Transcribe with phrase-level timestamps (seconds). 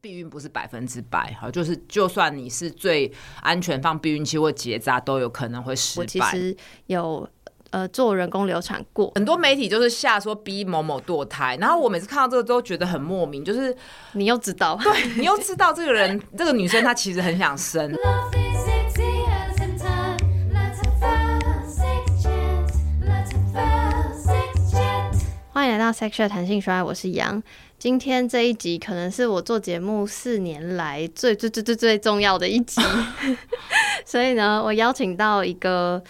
[0.00, 6.02] 避孕不是百分之百哈，就是就算你是最安全放避孕器或结扎，都有可能会失败。
[6.02, 7.28] 我其实有
[7.70, 13.76] 呃做人工流产过，很多媒体就是下说逼某某堕胎，然后我每次看到这个都觉得很莫名，就是
[14.12, 17.92] 你又知道，对你又知道这个人这个女生她其实很想生。
[25.90, 27.42] 到 Sex Chat 谈性说，我是杨。
[27.76, 32.80] 今天这一集可能是我做节目四年来最最最最最重要的一集，
[34.06, 36.00] 所以呢，我邀请到一个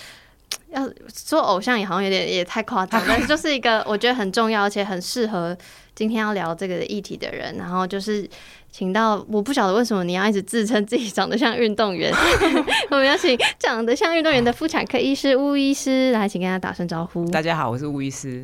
[0.69, 5.57] 要做偶像也好像有点也太夸张，但是就是一个我觉得很重要而且很适合
[5.95, 8.29] 今天要聊这个议题的人，然后就是。
[8.73, 12.13] 请到我不晓得为什么你要一直自称自己长得像运动员，
[12.91, 17.25] 我们要请长得像运动员的妇产科医师巫医师来，请跟他打声招呼。
[17.31, 18.43] 大家好，我是巫医师。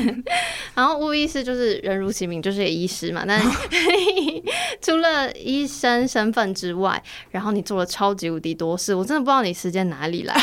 [0.74, 3.24] 然后巫医师就是人如其名，就是一个医师嘛。
[3.26, 3.48] 但是
[4.82, 10.34] 除了医生身份之外，然后你做了超级无敌多事，我真的不知道你时间哪里来。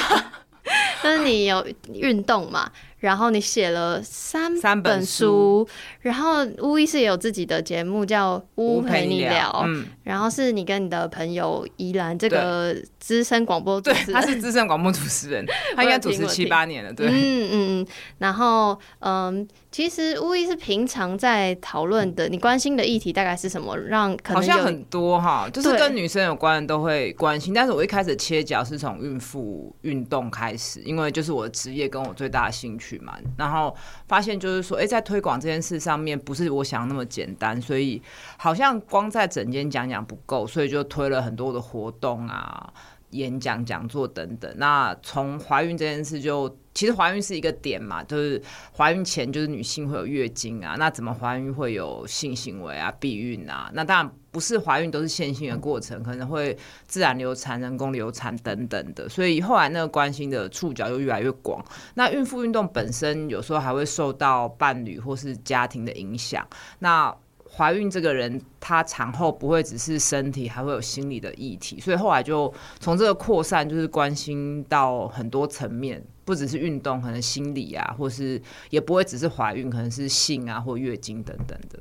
[1.04, 2.72] 但是你有运动嘛？
[3.02, 5.68] 然后你写了三三本书，
[6.02, 17.88] 然后巫医师也有自己的节目叫《巫陪你聊》，嗯，然后是你跟你的朋友依兰这个资深广播主持人，对，他是资深广播主持人， 他应该主持七八年了，对，嗯嗯嗯，
[18.20, 19.46] 然后嗯。
[19.72, 23.78] 其实巫医是平常在讨论的，你关心的议题大概是什么？
[23.78, 27.54] 让可能好像很多哈，就是跟女生有关的都会关心。
[27.54, 33.16] 但是我一开始切角是从孕妇运动开始，因为就是我的职业跟我最大的兴趣嘛。
[33.38, 33.74] 然后
[34.10, 38.02] 发现就是说，哎，在推广这件事上面不是我想那么简单，所以
[38.36, 42.74] 好像光在整间讲讲不够，所以就推了很多的活动啊。
[43.12, 44.54] 演讲、讲座等等。
[44.58, 48.42] 那从怀孕这件事就，其实怀孕是一个点嘛，就是
[48.76, 53.70] 怀孕前就是女性会有月经啊，那怎么怀孕会有性行为啊、避孕啊？
[53.74, 59.10] 那当然不是怀孕都是线性的过程，可能会自然流产、人工流产等等的。
[59.10, 61.64] 所以后来那个关心的触角就越来越广。
[61.96, 66.48] 那孕妇运动本身有时候还会受到伴侣或是家庭的影响。
[66.80, 67.14] 那
[67.54, 81.78] 怀孕这个人，她产后不会只是身体，还会有心理的议题，所以后来就从这个扩散，就是关心到很多层面，不只是运动，可能心理啊，或是也不会只是怀孕，可能是性啊或月经等等的。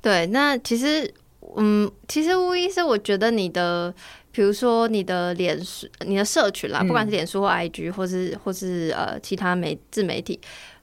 [0.00, 1.12] 对，那其实，
[1.56, 3.92] 嗯，其实巫医师，我觉得你的，
[4.30, 10.40] 比如说你的脸书、你的社群啦，不管是脸书或 IG，或是或是呃其他媒自媒体，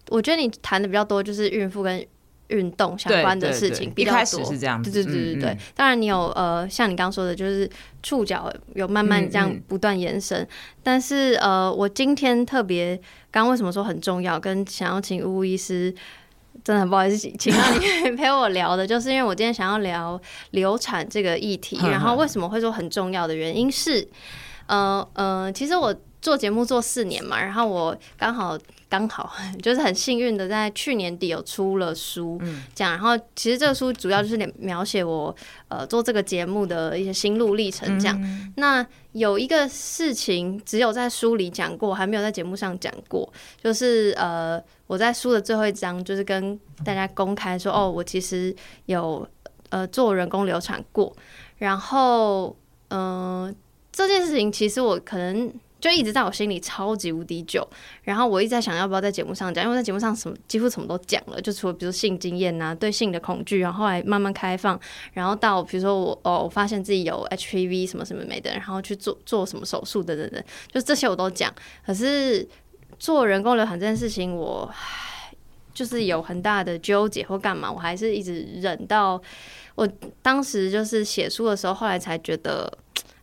[0.10, 2.06] 我觉得你谈的比较多，就是孕妇跟。
[2.54, 5.50] 运动相关的事情比较多，一开始是这样子，对对对对对。
[5.50, 7.68] 嗯嗯、当然，你有呃，像你刚刚说的，就是
[8.04, 10.48] 触角有慢慢这样不断延伸。
[10.84, 12.96] 但是呃，我今天特别
[13.32, 15.94] 刚刚为什么说很重要，跟想要请巫医师，
[16.64, 20.20] 真的很不好意思，请到你 陪我聊的，就是因为我今天想要聊
[20.52, 21.80] 流产这个议题。
[21.90, 24.08] 然后为什么会说很重要的原因是，
[24.68, 28.58] 呃呃，其实我做节目做四年嘛，然后我刚好。
[28.94, 32.40] 刚好 就是很幸运的，在去年底有出了书，
[32.76, 32.94] 这样。
[32.94, 35.36] 然后其实这个书主要就是描写我
[35.68, 38.52] 呃做这个节目的一些心路历程，这样。
[38.56, 43.28] 那有一个事情只有在书里讲过，还没有在节目上讲过，
[43.64, 48.56] 就是呃我在书的最后一章，就是跟大家公开说，哦，我其实
[48.86, 49.28] 有
[49.70, 51.12] 呃做人工流产过。
[51.58, 52.56] 然后
[52.90, 53.56] 嗯、呃，
[53.92, 55.52] 这件事情其实我可能。
[55.84, 57.68] 就一直在我心里超级无敌久，
[58.04, 64.80] 然后我一直在想要不要在节目上讲，因为在节目上什么几乎什么都讲了，就除了比如性经验呐、啊，对性的恐惧，然后后来慢慢开放，
[65.12, 71.54] 然后到比如说我哦，我发现自己有 HPV 什么什么没的，然后去做做什么手术等等等，就这些我都讲。
[71.86, 72.48] 可是
[72.98, 74.74] 做人工流产这件事情，我
[75.74, 79.22] 就是有很大的纠结或干嘛，我还是一直忍到
[79.76, 79.86] 我
[80.22, 82.72] 当时就是写书的时候，后来才觉得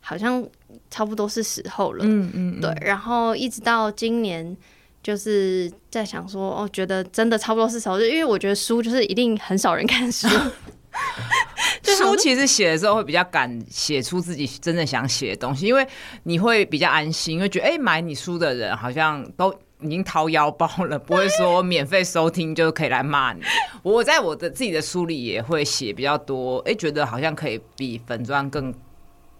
[0.03, 0.47] 好像。
[0.91, 4.56] 差不多是时候了，嗯嗯，嗯对，然后一直到今年，
[5.03, 10.28] 就是在想说，哦，觉得真的差不多是时候，就因为我觉得书就是一定很少人看书，
[11.84, 15.86] 书其实写的时候会比较敢写出自己真正想写的东西，因为
[16.24, 23.41] 你会比较安心，因为觉得哎，买你书的人好像都已经掏腰包了，不会说免费收听就可以来骂你。
[23.83, 28.74] 我在我的自己的书里也会写比较多，哎，觉得好像可以比粉钻更。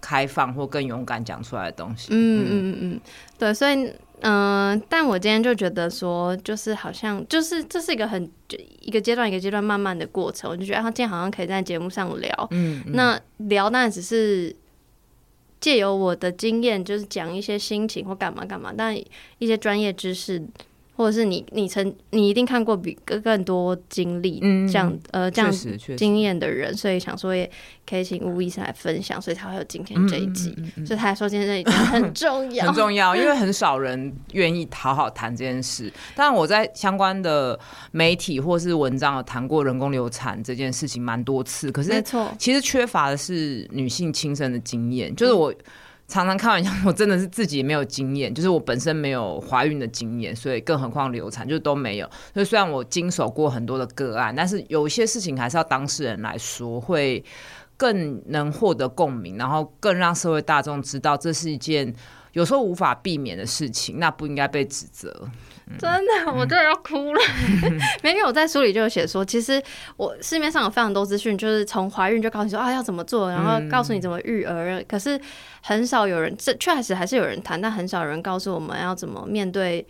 [0.01, 2.09] 开放或更勇敢讲出来的东西。
[2.11, 3.01] 嗯嗯嗯嗯，
[3.39, 3.75] 对，所以
[4.21, 8.31] 嗯、呃，但我今天就觉得说，就是好像就是这是一个很
[8.81, 12.49] 一个阶段一个阶段慢慢的过程，我就觉得他今天好像可以在节目上聊。
[12.51, 14.55] 嗯，嗯，那聊当然只是
[15.61, 18.97] 借由我的经验，就是讲一些心情或干嘛干嘛，但
[19.39, 20.43] 一些专业知识。
[21.01, 24.39] 或者是你你曾你一定看过比更更多经历
[24.71, 25.51] 这样、嗯、呃这样
[25.97, 27.51] 经验的人，所以想说也
[27.89, 30.53] 可以请吴医生来分享，所以才会有今天这一集。
[30.59, 35.91] 嗯嗯嗯嗯、所以他还说今天这一集很 重要，很重要，因为很少人 愿意好好谈这件事。
[36.15, 37.59] 当然我在相关的
[37.93, 45.51] 媒体或是文章有谈过人工流产这件事情蛮多次，可是没错，其实缺乏的是女性亲身的经验，就是我。
[46.11, 52.11] 常常开玩笑，我真的是自己没有经验， 就是我本身没有怀孕的经验，所以更何况流产，就都没有。
[52.35, 57.25] 所以虽然我经手过很多的个案，但是有一些事情还是要当事人来说，会
[57.77, 61.95] 更能获得共鸣，然后更让社会大众知道这是一件
[62.33, 65.29] 有时候无法避免的事情，那不应该被指责。
[65.79, 67.21] 真的，我真的要哭了。
[68.03, 69.63] 没有，我在书里就有写说，其实
[69.97, 74.85] 我市面上有非常多资讯，就是从怀孕就告诉你说啊要怎么做，然后告诉你怎么育儿。
[74.89, 75.19] 可是
[75.63, 79.87] 很少有人，这确实还是有人谈，但很少有人告诉我们要怎么面对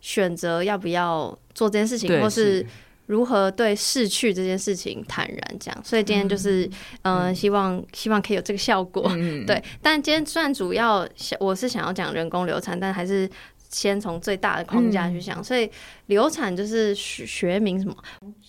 [0.00, 2.64] 选择要不要做这件事情，或是
[3.06, 5.80] 如何对逝去这件事情坦然这样。
[5.84, 6.64] 所以今天就是
[7.02, 9.10] 嗯、呃，希望希望可以有这个效果。
[9.46, 11.06] 对，但今天虽然主要
[11.38, 13.28] 我是想要讲人工流产，但还是。
[13.74, 15.68] 先从最大的框架去想，嗯、所以
[16.06, 17.96] 流产就是学学名什么？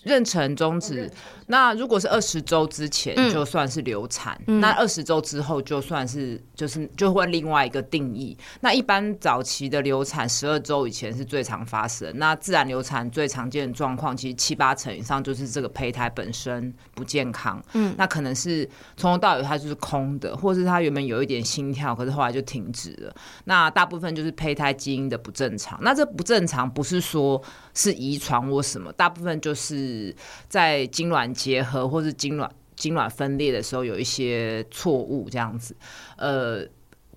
[0.04, 1.10] 妊娠终止。
[1.46, 8.36] 那如果是二十周之前就算是流产，嗯、那二十周之后就算是就是就会另外一个定义。
[8.60, 12.10] 那一般早期的流产十二周以前是最常发生。
[12.18, 17.62] 那自然流产最常见的状况，其实七八成以上就是这个胚胎本身不健康。
[17.74, 23.14] 嗯，那可能是从头到尾它就是空的，或是它原本有一点心跳，可是后来就停止了。
[23.44, 25.78] 那大部分就是胚胎基因的不正常。
[25.80, 27.40] 那这不正常不是说
[27.72, 30.12] 是遗传或什么，大部分就是
[30.48, 31.35] 在精卵。
[31.36, 35.76] 结合或是精卵精卵分裂的时候有一些错误这样子，
[36.16, 36.62] 呃，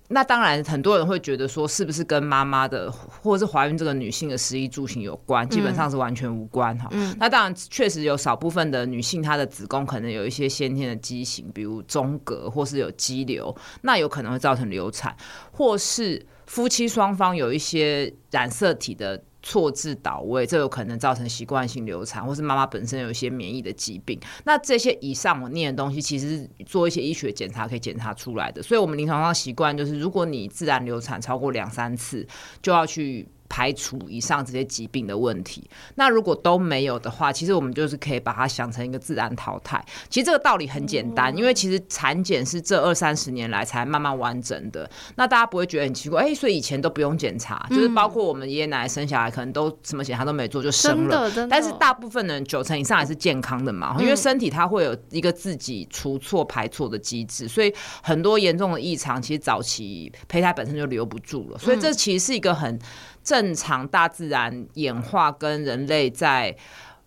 [0.08, 5.48] 那当然很多人会觉得说是不是跟妈妈的或是怀孕这个女性的食衣住行有关？
[5.48, 6.88] 基本上是完全无关哈。
[6.92, 15.14] 嗯、那当然确实有少部分的女性她的子宫可能有一些先天的畸形，比如中隔或是有肌瘤，那有可能会造成流产，
[15.52, 19.22] 或是夫妻双方有一些染色体的。
[19.42, 24.20] 错置倒位，这有可能造成习惯性流产，或是妈妈本身有一些免疫的疾病。
[24.44, 28.62] 那这些以上我念的东西，其实做一些医学检查可以检查出来的。
[28.62, 32.26] 所以，我们临床上习惯就是，如果你自然流产超过两三次，
[32.62, 33.28] 就要去。
[33.50, 39.84] 排除以上这些疾病的问题，那如果都没有的话，其实我们就是可以把它想成一个自然淘汰。
[40.08, 44.88] 其实这个道理很简单，因为其实产检是这二三十年来才慢慢完整的。
[45.16, 51.28] 那大家不会觉得很奇怪，哎、欸，所以以前都不用检查，就是包括我们爷爷奶奶生小孩，可能都什么检查都没做就生了。
[51.50, 61.58] 但是大部分人九成以上还是健康的嘛，因为身体它会有一个自己除错排错的机制，所以很多严重的异常，其实早期胚胎本身就留不住了。
[61.58, 62.78] 所以这其实是一个很。
[63.22, 66.56] 正常大自然演化跟人类在。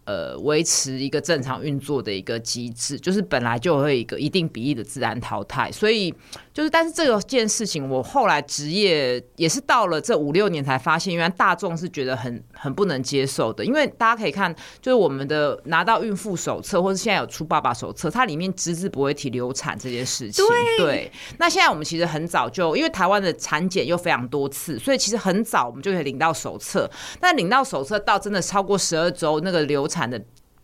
[0.05, 6.13] 呃，维持一个正常运作的一个机制，就是本来就会一个一定比例的自然淘汰，所以
[6.53, 20.45] 就是，但是这个件事情，我后来职业也是到了这五六年才发现，原来大众是觉得很很不能接受的，因为大家可以看，就是我们的拿到孕妇手册，或者现在有出爸爸手册，它里面只字不会提流产这件事情。
[20.77, 26.89] 对，对，那现在我们其实很早就，因为台湾的产检又非常多次，所以其实很早我们就可以领到手册，
[27.19, 30.23] 但领到手册到真的超过十二周那个流产的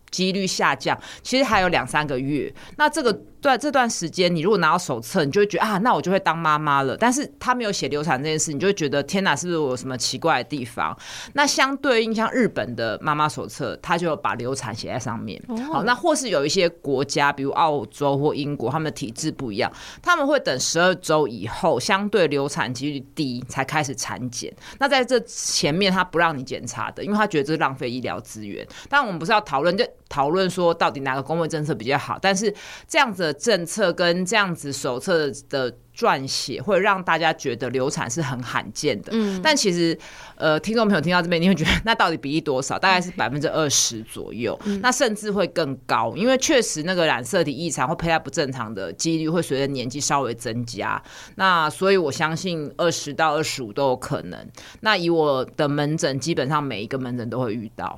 [0.10, 2.54] 几率下降，其实还有两三个月。
[2.78, 3.22] 那这个。
[3.41, 6.97] 对这段时间，你如果拿到手册，你就会觉得啊，那我就会当妈妈了。
[6.97, 10.97] 但是他没有写流产这件事，你就会觉得天哪，是不是我有什么奇怪的地方？
[11.33, 15.42] 那相对应，像日本的妈妈手册，他就把流产写在上面。
[15.47, 15.59] Oh.
[15.61, 19.71] 好，那或是有一些国家，比如澳洲或英国，他们的体制不一样，
[20.02, 24.54] 他们会等十二周以后，相对流产几率低，才开始产检。
[24.80, 28.68] 那在这前面，他不让你检查的，因为他觉得这是浪费医疗资源。
[28.90, 32.19] 但我们不是要讨论，就讨论说到底哪个公卫政策比较好？
[32.21, 32.54] 但是
[32.87, 33.30] 这样子的。
[33.39, 39.11] 政策跟这样子手册的撰写，会让大家觉得流产是很罕见的。
[39.13, 39.97] 嗯，但其实，
[40.35, 42.78] 呃，听众朋友听到这边，你会觉得那到底比例多少？
[42.78, 51.01] 大概是百分之二十左右，嗯，那甚至会更高，因为确实那个染色体异常或胚胎不正常的几率会随着年纪稍微增加。
[51.35, 54.47] 那所以我相信二十到二十五都有可能。
[54.81, 57.97] 那以我的门诊，基本上每一个门诊都会遇到。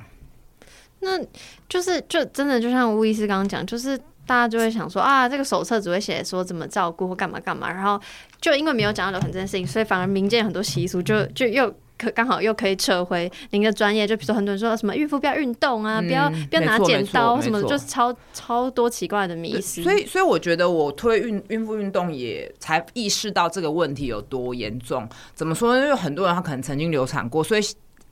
[1.02, 1.20] 那
[1.68, 4.00] 就是就真的就像吴医师刚刚讲，就是。
[4.24, 8.00] 大家就会想说啊，这个手册只会写说怎么照顾或干嘛干嘛，然后
[8.40, 11.68] 就因为没有讲到流产这件事情，所以反而民间很多习俗就就又
[11.98, 19.82] 可刚好又可以扯回您的专业，就比如说很多人说什么孕妇不要运动啊，嗯、不要不要拿剪刀什么的，就是超超多奇怪的迷思。
[19.82, 25.06] 所以所以我觉得我推孕孕妇运动也才意识到这个问题有多严重。
[25.34, 25.82] 怎么说呢？
[25.82, 27.62] 因为很多人他可能曾经流产过，所以。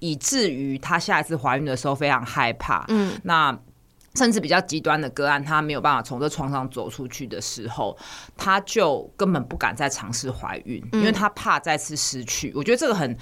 [0.00, 2.84] 以至于她下一次怀孕的时候非常害怕。
[2.88, 3.56] 嗯，那。
[4.16, 7.96] 甚至比较极端的个案，她没有办法从这床上走出去的时候，
[8.36, 12.52] 她就根本不敢再尝试怀孕，因为她怕再次失去。
[12.56, 13.16] 我觉得这个很，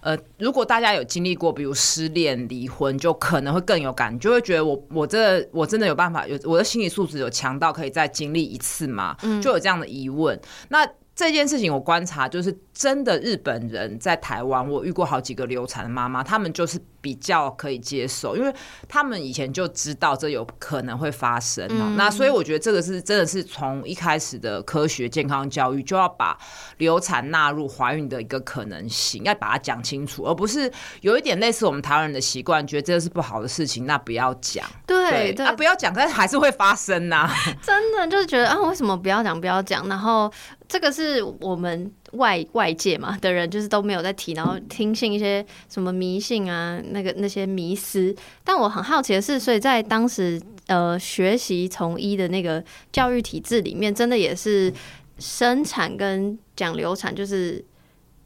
[0.00, 9.14] 呃，如果大家有经历过，比如失恋、离婚，就可能会更有感，就会觉得我我这我真的有办法，有我的心理素质有强到可以再经历一次吗？
[9.42, 10.40] 就有这样的疑问。
[10.70, 10.88] 那
[11.20, 16.80] 这件事情我观察，就是真的日本人在台湾，我遇过好几个流产的妈妈，他们就是。
[17.00, 18.54] 比较可以接受，因为
[18.88, 26.36] 他们以前就知道这有可能会发生，嗯、那所以我觉得这个是真的是从一开始的科学健康教育就要把
[26.78, 34.66] 流产纳入怀孕的一个可能性，要把它讲清楚，而不是有一点类似我们台湾人的习惯，觉得这是不好的事情，那不要讲。
[34.86, 37.34] 对 对，对啊，不要讲，但是还是会发生呐、啊。
[37.62, 39.40] 真的就是觉得啊，为什么不要讲？
[39.40, 39.88] 不要讲？
[39.88, 40.30] 然后
[40.68, 41.90] 这个是我们。
[42.12, 48.14] 外外界嘛的人就是都没有在提，然后听信一些什么迷信啊，那个那些迷思。
[48.44, 52.62] 但我很好奇的是，所以在当时呃学习从医的那个
[52.92, 54.72] 教育体制里面，真的也是
[55.18, 57.64] 生产跟讲流产就是。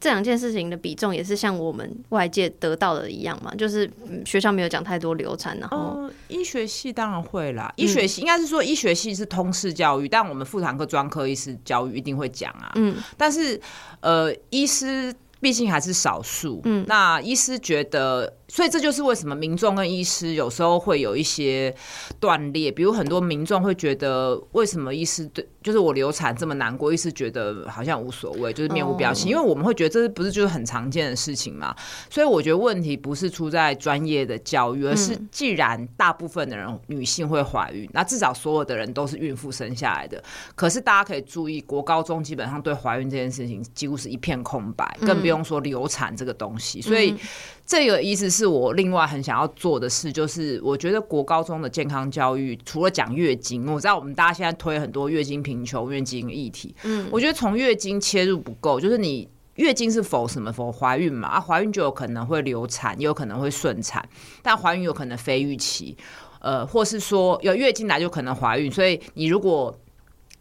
[0.04, 3.90] 这两件事情的比重也是像我们外界得到的一样嘛，就是
[4.26, 13.58] 学校没有讲太多流产，然后、呃、医学系当然会啦，医学系应该是说医学系是通识教育，嗯、但我们妇产科专科医师教育一定会讲啊，嗯，但是
[14.00, 18.30] 呃医师毕竟还是少数，嗯，那医师觉得。
[18.54, 21.74] 所以这就是为什么民众跟医师有时候会有一些
[22.20, 31.74] 断裂，比如很多民众会觉得，为什么医师对就是我流产这么难过，医师觉得好像无所谓，就是面无表情，因为我们会觉得这是不是就是很常见的事情嘛？
[32.08, 40.22] 所以我觉得问题不是出在专业的教育，而是既然大部分的人女性会怀孕，那至少所有的人都是孕妇生下来的。
[40.54, 46.80] 可是大家可以注意，国高中基本上对怀孕这件事情几乎是一片空白，更不用说流产这个东西。
[46.80, 47.16] 所以。
[47.66, 61.28] 这个意思是我另外很想要做的事，就是我觉得国高中的健康教育，除了讲月经，我知道我们大家现在推很多月经贫穷、月经议题，嗯，我觉得从月经切入不够，就是你月经是否什么否怀孕嘛？
[61.28, 64.06] 啊，怀孕就有可能会流产，也有可能会顺产，
[64.42, 65.96] 但怀孕有可能非预期，
[66.40, 69.74] 呃，或是说有月经来就可能怀孕，所以你如果。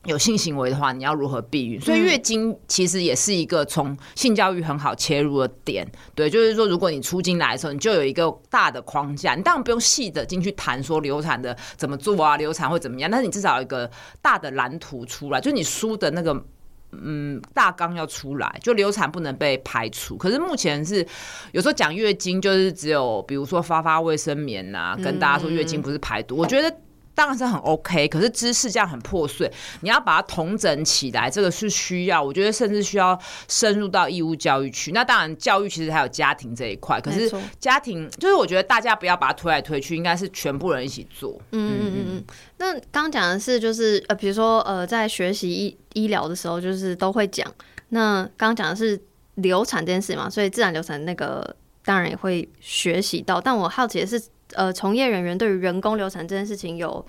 [0.05, 1.79] 有性行为的话，你要如何避孕？
[1.79, 5.89] 所以月经其实也是一个从性教育很好切入的点。
[6.13, 13.89] 对，就是说，如果你初经来的时候，你就有一个大的框架，你当然不用细的进去谈说流产的怎么做啊，流产会怎么样，但是你至少有一个
[14.21, 16.45] 大的蓝图出来，就你书的那个
[16.91, 20.17] 嗯大纲要出来，就流产不能被排除。
[20.17, 21.07] 可是目前是
[21.53, 26.75] 有时候讲月经，就是只有比如说发发卫生棉呐、啊，跟大家说月经不是排毒，我觉得。
[27.15, 29.51] 当然是很 OK，可是知识这样很破碎，
[29.81, 33.17] 你要把它统整起来，这个是需要，我觉得甚至需要
[33.47, 34.91] 深入到义务教育去。
[34.91, 41.39] 那当然，教育其实还有家庭这一块，可是家庭就是我觉得大家不要把它推来推去，应该是全部人一起做。
[41.51, 42.23] 嗯嗯嗯嗯。
[42.57, 47.47] 那刚讲的是就是呃，比如说呃，在学习医医疗的时候，就是都会讲。
[47.89, 48.99] 那刚刚讲的是
[49.35, 51.55] 流产这件事嘛，所以自然流产那个
[51.85, 53.39] 当然也会学习到。
[53.39, 54.19] 但我好奇的是。
[54.55, 57.05] 呃，从业人员对于人工流产这件事情，有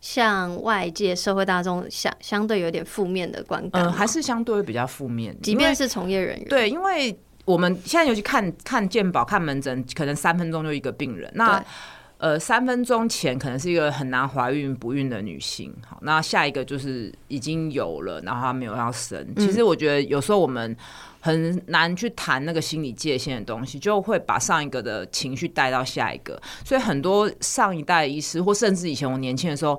[0.00, 5.36] 向外界社会大众相相对有点负面的观感，嗯、呃，还是相对比较负面。
[5.42, 11.30] 即便是从业人员，对，因为我们现在尤其看看健保、看门诊，可能三分钟就一个病人。
[11.34, 11.64] 那
[12.18, 19.26] 呃，三分钟前可能是一个很难怀孕不孕的女性，好，那下一个就是已经有了，然后她没有要生。
[19.36, 20.76] 其实我觉得有时候我们。
[21.28, 29.78] 很难去谈那个心理界限的东西，就会把上一个的情绪带到下一个，所以很多上一代医师，或甚至以前我年轻的时候。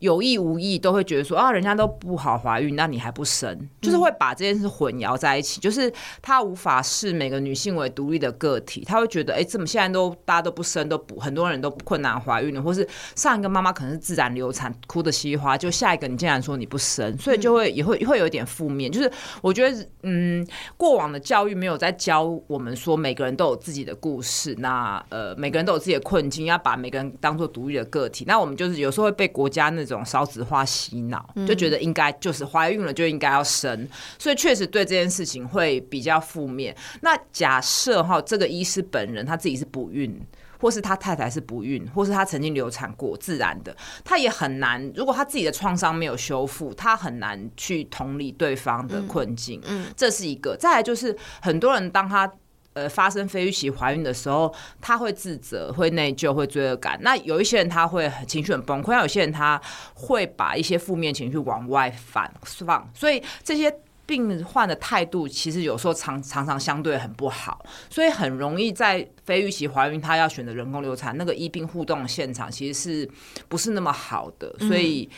[0.00, 5.60] 有意无意都会觉得说啊，人家都不好怀孕，那你还不生，就是会把这件事混淆在一起。
[5.60, 5.92] 就是
[6.22, 18.90] 他无法视每个女性为独立的个体，他会觉得哎，怎么现在都大家都不生，都不很多人都困难怀孕了，或是上一个妈妈可能是自然流产，哭的稀花，就下一个你竟然说你不生，所以就会也会会有一点负面。
[18.90, 20.46] 就是我觉得嗯，
[20.78, 28.24] 过往的教育没有在教我们说每个人都有自己的故事，那呃每个人都有自己的困境，要把每个人当做独立的个体。
[28.26, 29.89] 那我们就是有时候会被国家那。
[29.90, 33.88] 这种少子化洗脑，就觉得应该就是怀孕了就应该要生，
[34.20, 36.76] 所以确实对这件事情会比较负面。
[37.00, 40.16] 那假设哈，这个医师本人他自己是不孕，
[40.60, 44.80] 或是他太太是不孕，或是他曾经流产过自然的，他也很难。
[44.94, 49.60] 如果他自己的创伤没有修复，他很难去同理对方的困境。
[49.66, 50.56] 嗯，这是一个。
[50.56, 52.32] 再来就是很多人当他。
[52.72, 56.96] 呃，发生非预期怀孕的时候，他会自责、会内疚、会罪恶感。
[57.02, 59.60] 那有一些人他会情绪很崩溃，有些人他
[59.94, 62.88] 会把一些负面情绪往外反放。
[62.94, 63.74] 所以这些
[64.06, 73.10] 病患的态度其实有时候常常常相对很不好，所以很容易在非预期怀孕，她要选择人工流产，那个医病互动现场其实是
[73.48, 74.54] 不是那么好的？
[74.60, 75.10] 所以，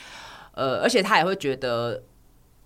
[0.54, 2.02] 呃，而且她也会觉得。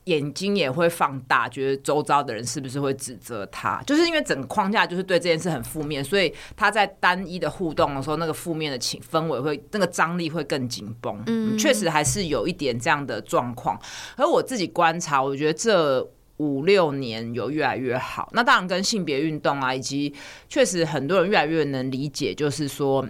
[0.06, 3.82] 眼睛也会放大，觉得周遭的人是不是会指责他？
[3.86, 11.22] 就是因为整个框架就是对这件事很负面，所以他在单一的互动的时候，那个负面的情氛围会，那个张力会更紧绷。
[11.26, 13.80] 嗯，确实还是有一点这样的状况。
[14.16, 18.30] 而我自己观察，我觉得这五六年有越来越好。
[18.32, 20.14] 那当然跟性别运动啊，以及
[20.48, 23.06] 确实很多人越来越能理解，就是说。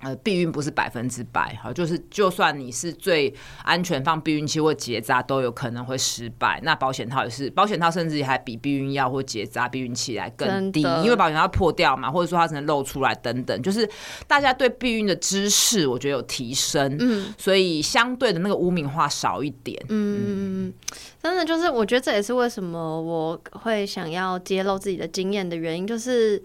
[0.00, 6.60] 呃，避孕不是百分之百，哈，就是就算你是最安全放避孕器或结扎，都有可能会失败。
[6.62, 13.60] 那保险套也是，保险套甚至还比避孕药或结扎避孕器来更低，因为保险套破掉嘛，或者说它只能露出来等等。
[13.60, 13.88] 就是
[14.28, 20.72] 大家对避孕的知识，我觉得有提升，嗯，所以相对的那个污名化少一点，嗯，
[21.20, 26.40] 真的就是我觉得这也是为什么我会想要揭露自己的经验的原因，就是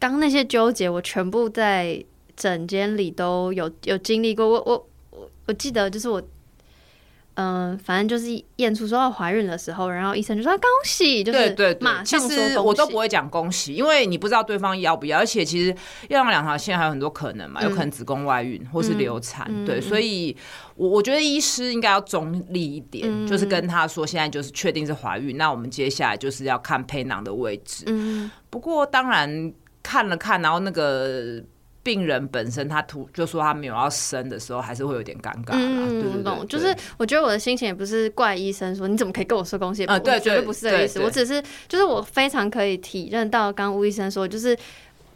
[0.00, 2.04] 当那些纠结，我全部在。
[2.36, 6.20] 诊间里都有有经历过，我我我我记得就是我，
[7.34, 15.74] 嗯、呃，反正就是验出说要怀孕的时候，然后医生就说恭喜，就是对对，马上说我都不会讲恭喜，因为你不知道对方要不要，而且其实
[16.08, 20.36] 要让两条线还有很多可能嘛，嗯、有可能子宫外孕或是流产，嗯、对，所以
[20.76, 27.84] 我我觉得医师应该要中立一点，嗯、就是跟他说现在就是确定是怀孕，那我们接下来就是要看胚囊的位置。
[27.86, 31.42] 嗯，不过当然看了看，然后那个。
[31.82, 35.52] 病人本身他突就说他没有要生的时候，还是会有点尴尬。
[35.52, 36.46] 嗯，我懂。
[36.46, 41.00] 就是我觉得我的心情也不是怪医生说你怎么可以跟我说恭喜，啊，对，绝对不是这个意思。
[41.00, 44.56] 我只是就是我非常可以体认到刚刚巫医生说就是。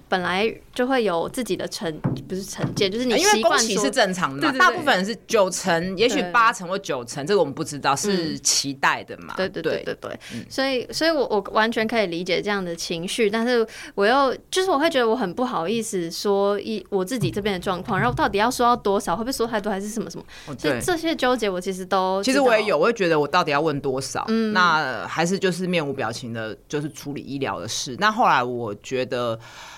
[0.08, 1.92] 本来就会有自己的成，
[2.28, 9.34] 不是成见，就是你习惯说，因为恭喜是正常的大部分人是九成，也许八成或九成，这个我们不知道，是期待的嘛？
[9.36, 20.24] 对对对对对，所以，所以我我完全可以理解这样的情绪，但是我又就是我会觉得我很不好意思说一我自己这边的状况，然后到底要说到多少，会不会说太多，还是什么什么？
[20.56, 24.24] 所以这些纠结我其实都，其实我也有，我会觉得我到底要问多少？
[24.28, 27.96] 嗯，那还是就是面无表情的，就是处理医疗的事。
[27.98, 29.36] 那后来我觉得。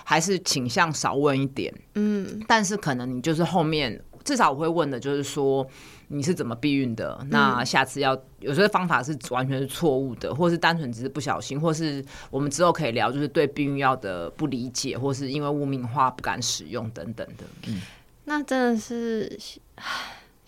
[0.09, 5.67] 还是倾向少问一点，嗯，但是可能你就是后面至少我会问的，就是说
[6.09, 7.19] 你是怎么避孕的？
[7.23, 17.45] 嗯、那下次要有些方法是完全是错误的，或是单纯只是不小心，或是我们之后可以聊，就是对避孕药的不理解，或是因为污名化不敢使用等等的。
[17.67, 17.81] 嗯，
[18.25, 19.39] 那真的是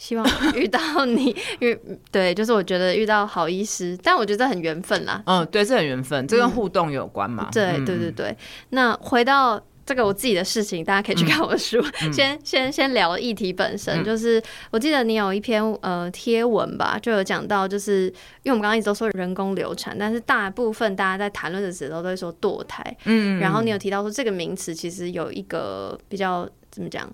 [0.01, 1.27] 希望遇到你，
[1.61, 1.79] 因为
[2.11, 5.23] 对，就是我觉得遇到好医师，但我觉得很缘分啦。
[5.27, 7.51] 嗯，对，是很缘分，这跟互动有关嘛？
[7.51, 8.37] 嗯、对，对，对，对。
[8.71, 11.79] 那回到这个我自己的事情，大家可以去看我的书。
[12.03, 18.07] 嗯、先，先，先聊议题本身，嗯、就是我记得你有一篇呃贴文吧，就有讲到，就是
[18.43, 22.83] 因为我们刚刚一直都说人工流产，但是大部分大家在谈论的时候都会说堕胎。
[23.05, 27.07] 嗯，然后你有提到说这个名词其实有一个比较怎么讲？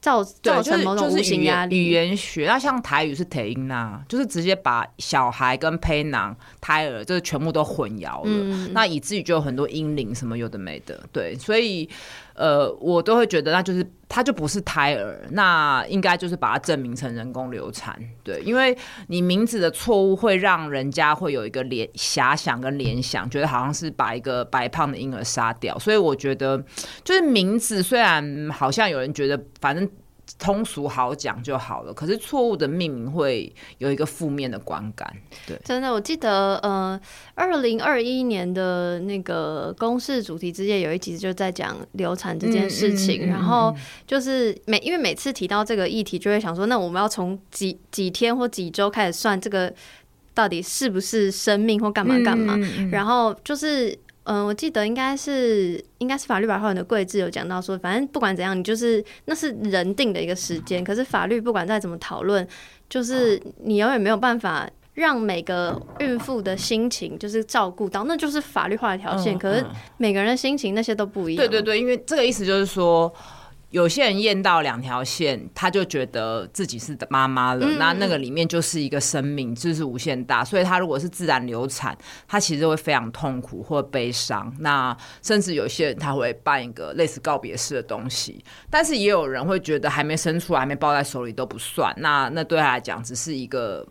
[0.00, 1.76] 造造成某种无形压力。
[1.76, 8.26] 语言学，那像台语是台音呐，就是直接把小孩跟胚囊、胎儿，就是全部都混淆了。
[8.26, 11.88] 嗯、那以至于就有很多阴灵什么有的没的，对，所以
[12.38, 17.98] 呃，我都会觉得那就是它就不是胎儿，那应该就是把它证明成人工流产。
[18.22, 18.76] 对，因为
[19.08, 25.78] 你名字的错误会让人家会有一个联遐想跟联想，觉得好像是把一个白胖的婴儿杀掉。
[25.78, 26.56] 所以我觉得，
[27.02, 29.88] 就是名字虽然好像有人觉得，反正。
[30.38, 35.10] 通俗好讲就好了，可是错误的命名会有一个负面的观感。
[35.46, 37.00] 对，真的，我记得呃，
[37.34, 43.74] 二零二一年的那个公视主题之夜有一集就在讲流产这件事情，嗯嗯嗯嗯、然后
[44.06, 49.72] 就是每因为每次提到这个议题，就会想说，那我们要从几几天或几周开始算这个
[50.34, 53.98] 到底是不是生命或干嘛干嘛，嗯嗯嗯、然后就是。
[54.30, 60.84] 嗯，我记得应该是应该是法律白话文的贵志有讲到说，反正不管怎样，你就是那是人定的一个时间。
[60.84, 62.46] 可是法律不管再怎么讨论，
[62.90, 69.38] 就是你永远没有办法让每个孕妇的心情就是照顾到，那就是法律化的条线。
[69.38, 69.64] 可是
[69.96, 71.46] 每个人的心情那些都不一样。
[71.46, 73.12] 对对对，因为这个意思就是说。
[73.70, 77.66] 有些人验到两条线，他就觉得自己是妈妈了。
[77.66, 80.42] 嗯、那那个里面就是一个生命，就是无限大。
[80.42, 84.50] 所以他如果是自然流产，他其实会非常痛苦或悲伤。
[84.60, 88.42] 那甚至有些人他会办一个类似告别式的东西。
[88.70, 91.94] 但是也有人会觉得还没生出来，还没抱在手里都不算。
[91.98, 93.86] 那那对他来讲，只是一个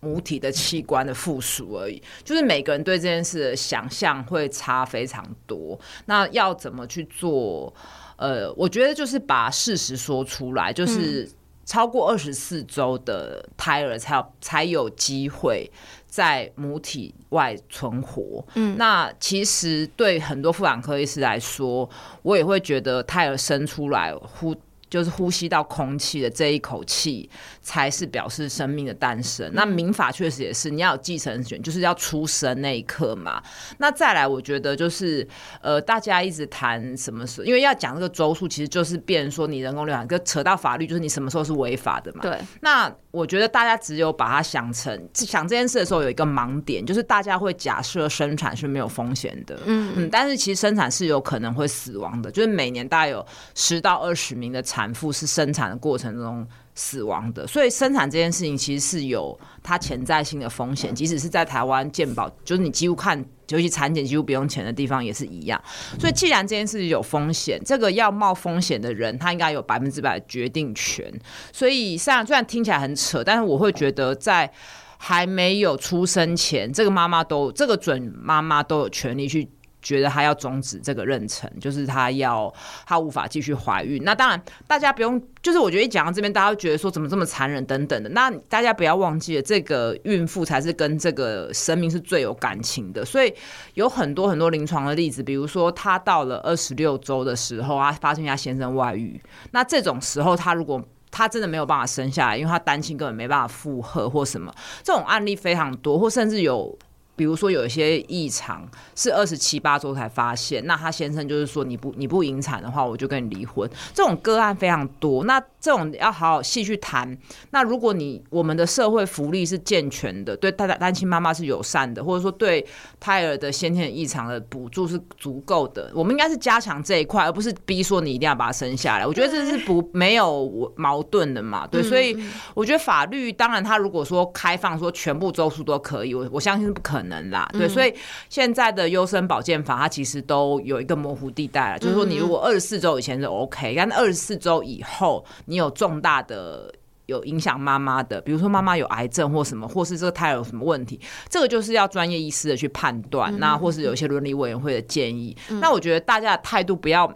[0.00, 2.02] 母体的器官的附属而已。
[2.24, 5.78] 就是每个人对这件事的想象会差非常多。
[6.06, 7.74] 那要怎么去做？
[8.18, 11.26] 呃，我觉得就是把事实说出来，就是
[11.64, 15.70] 超过二十四周的胎儿才有才有机会
[16.06, 18.44] 在母体外存活。
[18.54, 21.88] 嗯，那其实对很多妇产科医师来说，
[22.22, 24.54] 我也会觉得胎儿生出来呼。
[24.88, 27.28] 就是呼吸到空气的这一口气，
[27.60, 29.46] 才是表示生命的诞生。
[29.48, 33.42] 嗯、那民法确实也是，你要有继承权，就是要出生那一刻嘛。
[33.78, 35.26] 那再来，我觉得就是
[35.60, 42.20] 呃，大家一直谈什么时候，因为要讲这个周数，其实就是变成说你人工流产，就扯到法律，就是你什么时候是违法的嘛。
[42.22, 42.38] 对。
[42.60, 49.58] 那我觉得大家只有把它想成想这件事的时候，有一个盲点，就是大家会假设生产是没有风险的。
[49.64, 50.08] 嗯嗯。
[50.10, 53.24] 但是其实生产是有可能会死亡的，就是每年大概有
[53.54, 65.60] 十到二十名的产产妇是生产的过程中死亡的，所以生产这件事情其实是有它潜在性的风险，即使是在台湾健保，就是你几乎看，尤其产检几乎不用钱的地方也是一样。
[65.98, 71.12] 所以既然这件事情有风险，这个要冒风险的人他应该有百分之百的决定权。
[71.52, 74.48] 所以虽然虽然听起来很扯，但是我会觉得在
[74.96, 79.48] 还没有出生前，这个妈妈都这个准妈妈都有权利去。
[79.80, 82.52] 觉得他要终止这个妊娠，就是他要
[82.86, 84.02] 他无法继续怀孕。
[84.02, 88.08] 那当然，大家不用，就是我觉得一讲到这边，大家会觉得说怎么这么残忍等等的。
[88.10, 93.04] 那大家不要忘记了，这个孕妇才是跟这个生命是最有感情的。
[93.04, 93.32] 所以
[93.74, 99.20] 有很多很多临床的例子，比如说她到了二十六周的时候，她发现她先生外遇。
[99.52, 106.76] 那这种时候，她如果她真的没有办法生下来，因为她担心根本没办法负荷或什么，这种案例非常多，或甚至有。
[107.18, 113.68] 比如说有一些异常是二十七八周才发现，那他先生就是说，你不你不引产的话，我就跟你离婚。
[113.92, 117.16] 这种个案非常多，那这种要好好细去谈。
[117.50, 122.64] 那如果你我们的社会福利是健全的，对单单亲妈妈是友善的，或者说对
[123.00, 129.04] 胎儿的先天异常的补助是足够的，我们应该是加强这一块，而不是逼说你一定要把它生下来。
[129.04, 131.82] 我觉得这是不没有矛盾的嘛，对。
[131.82, 132.16] 所以
[132.54, 137.08] 我觉得法律当然，他如果说开放说全部周数都可以，我我相信是不可能。
[137.08, 137.94] 能啦，对，所以
[138.28, 146.72] 现在的优生保健法它其实都有一个模糊地带了，就是说你如果二十四周以前是 OK，但二十四周以后你有重大的
[147.06, 155.36] 有影响妈妈的，比如说妈妈有癌症或什么，或是这个胎儿有什么问题，这个就是要专业医师的去判断，那或是有一些伦理委员会的建议。
[155.60, 157.12] 那我觉得大家的态度不要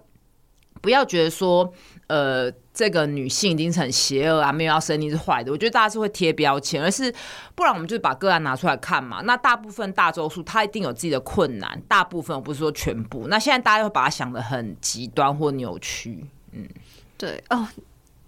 [0.81, 1.73] 不要觉得说，
[2.09, 2.53] 呃。
[2.75, 5.53] 这个女性已经是很邪恶啊，没有要生你是坏的。
[5.53, 7.13] 我觉得大家是会贴标签，而是
[7.55, 9.21] 不然我们就把个案拿出来看嘛。
[9.25, 13.27] 那大部分大多数他一定有自己的困难，大部分我不是说全部。
[13.29, 16.67] 那现在大家会把它想的很极端或扭曲，嗯，
[17.19, 17.69] 对哦，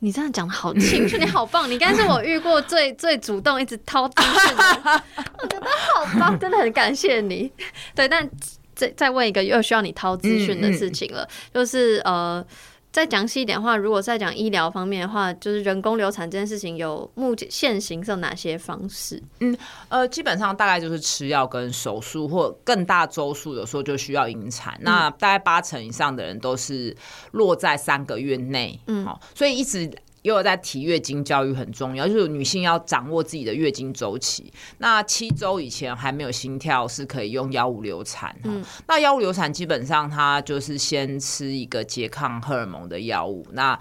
[0.04, 5.02] 你这样讲的好清楚， 你好棒，你应该是我遇过最 最主动一直掏资讯的，
[5.40, 7.50] 我觉得好棒，真的很感谢你。
[7.94, 8.28] 对，但
[8.74, 12.44] 再再问一个又需要你掏资讯的事情了，嗯嗯就是呃。
[12.94, 19.20] 再详细一点的话，如果再讲医疗方面的话，就是人工流产这件事情有目前现行是有哪些方式？
[19.40, 24.74] 嗯，呃，基本上大概就是吃药跟手术，或更大周数，有时候就需要引产。
[24.74, 26.96] 嗯、那大概八成以上的人都是
[27.32, 28.78] 落在三个月内。
[28.86, 29.90] 嗯，好，所以一直。
[30.24, 34.50] 又有在提月经教育很重要，就是女性要掌握自己的月经周期。
[34.78, 38.34] 那七周以前还没有心跳是可以用药物流产。
[38.44, 43.78] 嗯，那药物流产基本上它就是先吃一个拮抗荷尔蒙的药物，那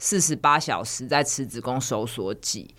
[0.00, 2.74] 四十八小时再吃子宫收缩剂。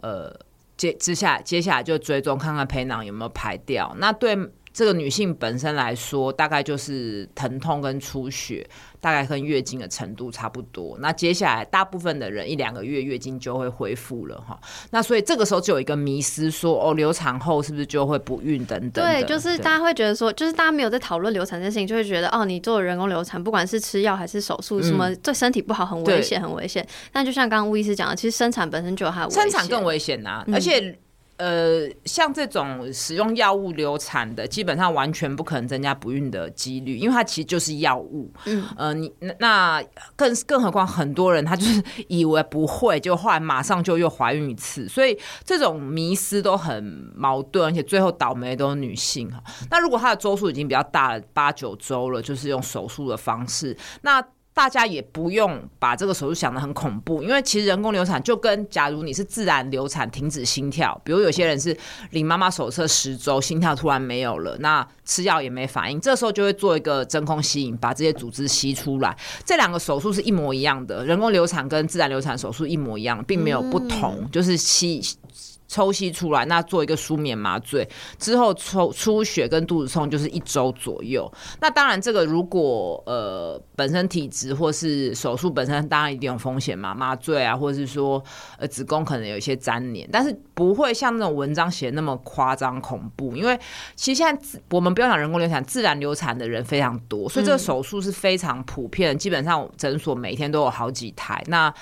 [0.00, 0.34] 呃，
[0.78, 3.94] 接接下来接下来就追踪看看胚囊有没有排掉。
[3.98, 4.34] 那对
[4.74, 8.68] 这个女性本身来说，大概就是疼痛跟出血。
[9.00, 14.58] 大概跟月经的程度差不多，那接下来大部分的人一两个月月经就会恢复了哈。
[14.92, 19.04] 那所以这个时候就有一个迷思说，哦，流产后是不是就会不孕等等？
[19.04, 26.86] 对，就是大家会觉得说，就是大家没有在讨论流产这件事情，就会觉得哦，你做人工流产，不管是吃药还是手术，什么对身体不好，很危险，很危险。
[27.12, 30.98] 那就像刚刚吴医师讲的，其实生产本身就有它危险，生产更危险呐、啊，而且。
[31.36, 38.32] 呃，像这种使用药物流产的，基本上完全不可能增加不孕的几率，因为它其实就是药物。
[38.46, 39.82] 嗯，呃，你那
[40.14, 46.82] 更更何况很多人他就是以为不会，就后来马上就又怀孕一次，所以这种迷思都很
[47.16, 49.42] 矛盾，而且最后倒霉都是女性哈。
[49.70, 54.24] 那如果她的周数已经比较大了，八九周了，就是用手术的方式，那。
[54.54, 61.76] 大家也不用把这个手术想得很恐怖，因为其实人工流产就跟假如你是自然流产停止心跳，比如有些人是
[62.10, 69.16] 领妈妈手册十周，心跳突然没有了，那吃药也没反应，这时候就会做一个真空吸引，把这些组织吸出来。
[69.44, 75.02] 这两个手术是一模一样的，人工流产跟自然流产手术一模一样，并没有不同，就是吸。
[75.74, 81.28] 抽吸出来，那做一个舒眠麻醉之后，抽出血跟肚子痛就是一周左右。
[81.60, 88.22] 那当然，这个如果呃本身体质或是手术本身，当然一定有风险嘛，麻醉啊，或者是说
[88.56, 93.34] 呃子宫可能有一些粘连，但是不会像那种文章写那么夸张恐怖。
[93.34, 93.58] 因为
[93.96, 101.42] 其实现在我们不要讲人工流产，自然流产的人非常多，所以这个手术是非常普遍，基本上诊所每天都有好几台。
[101.48, 101.74] 那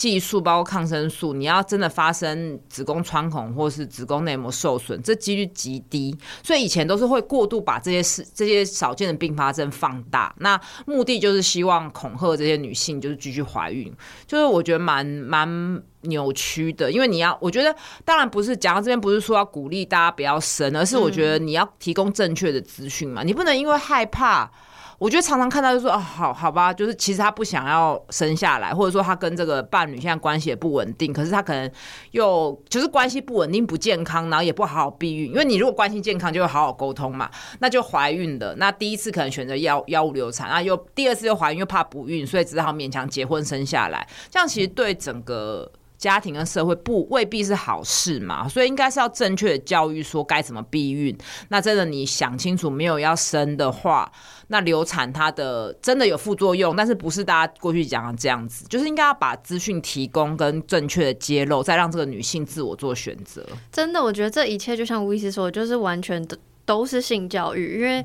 [0.00, 6.16] 技术包括抗生素，你要真的发生子宫穿孔或是子宫内膜受损，这几率极低。
[6.42, 13.92] 所以以前都是会过度把这些事、这些少见的并发症放大，那目的就是希望恐吓这些女性，就是继续怀孕。
[14.26, 24.50] 就是我觉得蛮蛮扭曲的，因为你要，我觉得当然不是讲到这边，不是说要鼓励大家不要生，而是我觉得你要提供正确的资讯嘛，你不能因为害怕。
[25.00, 31.68] 我觉得常常看到就说哦，好好吧，就是其实他不想要生下来，或者说他跟这个伴侣现在关系也不稳定，可是他可能
[32.10, 35.30] 又就是关系不稳定、不健康，然后也不好好避孕。
[35.30, 38.54] 因为你如果关系健康，就会好好沟通嘛，那就怀孕的。
[38.56, 44.06] 那第一次可能选择药药物流产，那又第二次又怀孕，又怕不孕，所以只好勉强结婚生下来。
[44.28, 45.72] 这样其实对整个。
[46.00, 51.16] 家庭跟社会不未必是好事嘛，所以应该是要正确的教育，说该怎么避孕。
[51.50, 54.10] 那真的你想清楚没有要生的话，
[54.48, 63.46] 那流产它的真的有副作用，但是不是大家过去讲的这样子，就是应该要把资讯提供跟正确的揭露，再让这个女性自我做选择。
[63.70, 68.02] 真的，我觉得这一切就像吴医师说，就是完全的都是性教育，因为。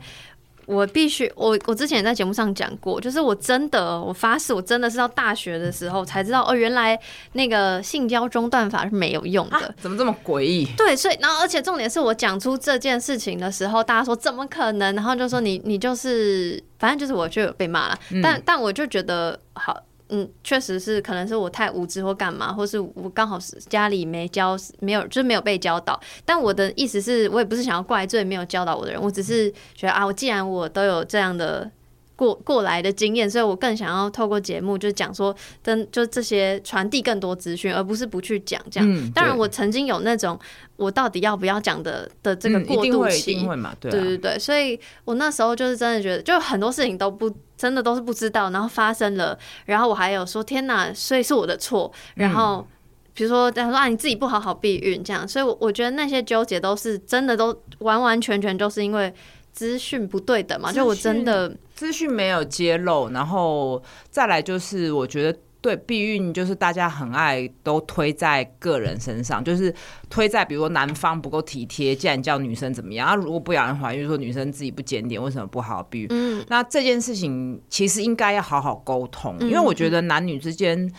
[0.65, 6.99] 我必须，我我之前也在节目上讲过，就是我真的，我发誓，我真的是到大学的时候才知道，哦，原来
[7.33, 9.57] 那个性交中断法是没有用的。
[9.57, 10.65] 啊，怎么这么诡异？
[10.77, 14.95] 对，所以然后而且重点是我讲出这件事情的时候，大家说怎么可能？
[14.95, 19.77] 然后就说你你就是，反正就是我就有被骂了，嗯，但但我就觉得好。
[20.09, 25.99] 嗯，确实是，可能是我太无知或干嘛，或是我刚好是家里没教，没有就是没有被教导。
[26.23, 31.69] 但我的意思是我也不是想要怪罪没有教导我的人，我只是觉得啊，我既然我都有这样的。
[32.15, 38.89] 过过来的经验，所以我更想要透过节目，就讲说，跟就这些传递更多资讯，而不是不去讲这样。
[38.89, 40.39] 嗯、当然，我曾经有那种
[40.77, 44.39] 我到底要不要讲的的这个过渡期，嗯、一定会，一定会嘛，对啊，对对对。
[44.39, 51.91] 所以我那时候就是真的觉得，就很多事情都不真的都是不知道，然后发生了，然后我还有说天哪，所以是我的错。
[52.15, 52.65] 然后
[53.13, 59.13] 比如说他说啊，你自己不好好避孕这样，所以我我觉得那些纠结都是真的，都完完全全就是因为。
[59.55, 69.73] 资讯不对等嘛，就我真的资讯没有揭露，然后再来就是我觉得对避孕就是大家很爱都推在个人身上，就是
[70.09, 73.15] 推在比如说男方不够体贴，既然叫女生怎么样啊？
[73.15, 76.07] 如果不想怀孕，说女生自己不检点，为什么不好好避孕？
[76.11, 80.89] 嗯，那这件事情其实应该要好好沟通，因为我觉得男女之间，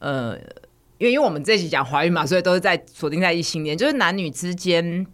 [0.00, 0.36] 呃，
[0.98, 5.06] 因为因为我们这期讲怀孕嘛，所以都是在锁定在异性恋，就是男女之间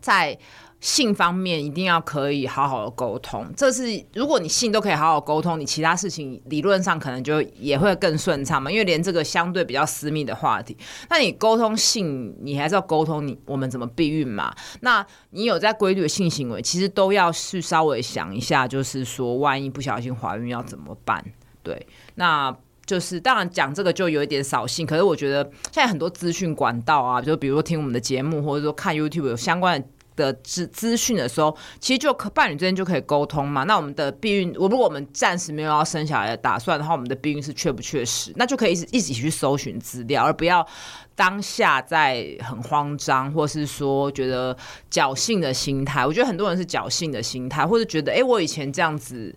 [0.00, 0.36] 在。
[0.80, 3.84] 性方面一定要可以好好的沟通，这是
[4.14, 8.70] 如果你性都可以好好沟通，你其他事情理论上可能就也会更顺畅嘛。
[8.70, 10.76] 因为连这个相对比较私密的话题，
[11.08, 14.54] 那你沟通性，你还是要沟通你我们怎么避孕嘛。
[14.80, 21.24] 那你有在规律的性行为，其实都要去稍微想一下，就是说万一不小心怀孕要怎么办？
[21.62, 21.86] 对，
[22.16, 29.88] 那就是当然讲这个就有一点扫兴，可是我觉得现在很多资讯管道啊，就比如说听我们的节目，或者说看 YouTube 有相关的。
[30.16, 33.62] 的资资讯的时候，其实就可伴侣之间就可以沟通嘛。
[33.64, 38.32] 那我们的避孕，我如果我们暂时没有要生小孩的打算的话，我们的避孕是确不确实？
[38.36, 40.66] 那就可以一直一起去搜寻资料，而不要
[41.14, 44.56] 当下在很慌张，或是说觉得
[44.90, 46.04] 侥幸的心态。
[46.06, 49.34] 我觉得很多人是侥幸的心态，或者觉得哎、我以前这样子。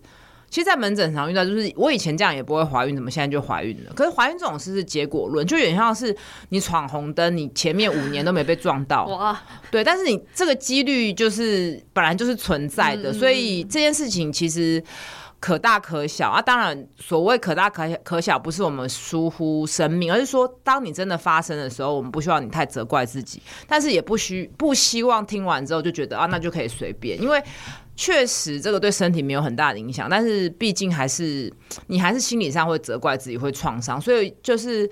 [0.50, 3.92] 其实，在门诊常遇到，就是我以前这样也不会怀孕，怎么现在就怀孕了？
[3.94, 6.14] 可是怀孕这种事是结果论，就有点像是
[6.48, 14.82] 你闯红灯，你前面五年都没被撞到，哇，对，但是你这个几率就是本来就是存在的，所以这件事情其实
[15.38, 16.42] 可大可小啊。
[16.42, 27.40] 当然，所谓可大可可小，不是我们疏忽生命，而是说，当你真的发生的时候，我们不希望你太责怪自己，但是也不需不希望听完之后就觉得啊，那就可以随便，因为。
[28.00, 31.52] 确实，这个对身体没有很大的影响，但是毕竟还是
[31.88, 34.88] 你还是心理上会责怪自己，会创伤，所以就是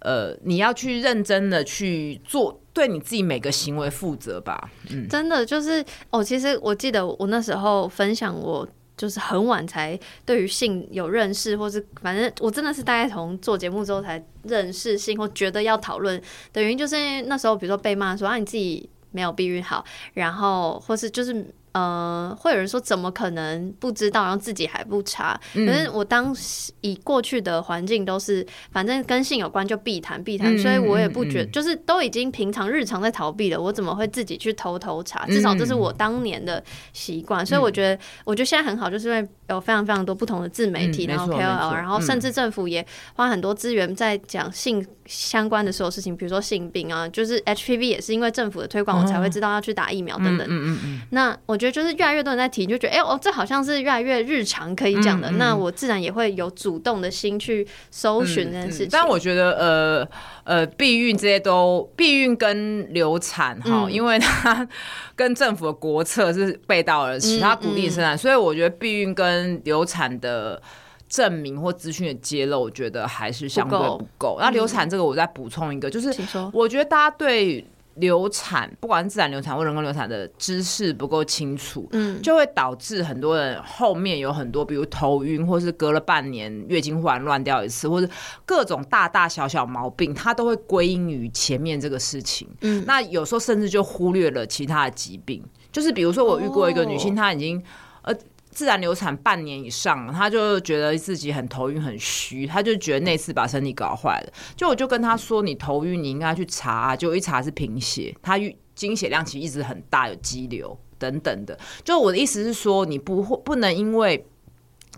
[0.00, 4.70] 呃，你要去认真的去做，对你自己每个行为负责吧。
[4.90, 16.20] 嗯，真的就是哦，其实我记得我那时候分享，我就是很晚才对于性有认识，或是反正我真的是大概从做节目之后才认识性，或觉得要讨论
[16.52, 21.46] 的原因，就是因为那时候比如说被骂说啊，你自己没有避孕好，然后或是就是。
[21.72, 25.40] 呃，会有人说怎么可能不知道，然后自己还不查？
[25.54, 35.24] 可是我当时以过去的环境都是，反正跟性有关就避谈避谈，所以我也不觉得，就是都已经平常日常在逃避了，我怎么会自己去偷偷查？
[35.28, 50.78] 至少这是我当年的习惯，所以我觉得，我觉得现在很好，就是因为有非常非常多不同的自媒体，然后 KOL，然后甚至政府也花很多资源在讲性相关的所有事情，比如说性病啊，就是 HPV 也是因为政府的推广，我才会知道要去打疫苗等等。
[51.08, 51.61] 那我。
[51.62, 58.88] 觉得就是越来越多人在提，就觉得哎、欸，哦，这好像是越来越日常可以讲的，嗯嗯、那我自然也会有主动的心去搜寻这件事情。
[58.90, 60.08] 但我觉得，呃
[60.42, 64.66] 呃，避孕这些都避孕跟流产哈，嗯、 因为它
[65.14, 70.60] 跟政府的国策是背道而驰，它鼓励生产，所以我觉得避孕跟流产的
[71.08, 74.34] 证明或资讯的揭露，我觉得还是相对不够。
[74.34, 76.12] 不那流产这个，我再补充一个，嗯、就是
[76.52, 77.64] 我觉得大家对。
[77.96, 88.08] 流产，不管是自然流产或人工流产的知识不够清楚，嗯，就会导致很多人后面有很多，比如头晕，或是隔了半年月经忽然乱掉一次，或是
[88.46, 92.48] 各种大大小小毛病，它都会归因于前面这个事情。
[92.62, 97.62] 嗯，那有时候甚至就忽略了其他的疾病，就是比如说我遇过一个女性，她已经
[98.02, 98.14] 呃。
[98.52, 104.32] 自然流产半年以上，他就觉得自己很头晕、很虚，他就觉得那次把身体搞坏了。
[104.54, 108.38] 就我就跟他说：“你头晕，你应该去查啊。”就一查是贫血，他
[108.74, 111.58] 经血量其实一直很大，有肌瘤等等的。
[111.82, 114.24] 就我的意思是说，你不会不能因为。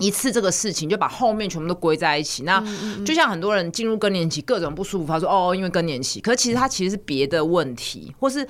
[0.01, 2.61] 一次这个事情就把后面全部都归在一起，那
[3.07, 8.45] 就像很多人进入更年期各种不舒服，他说哦，因为更年期，可是其实他其实是别的问题，或是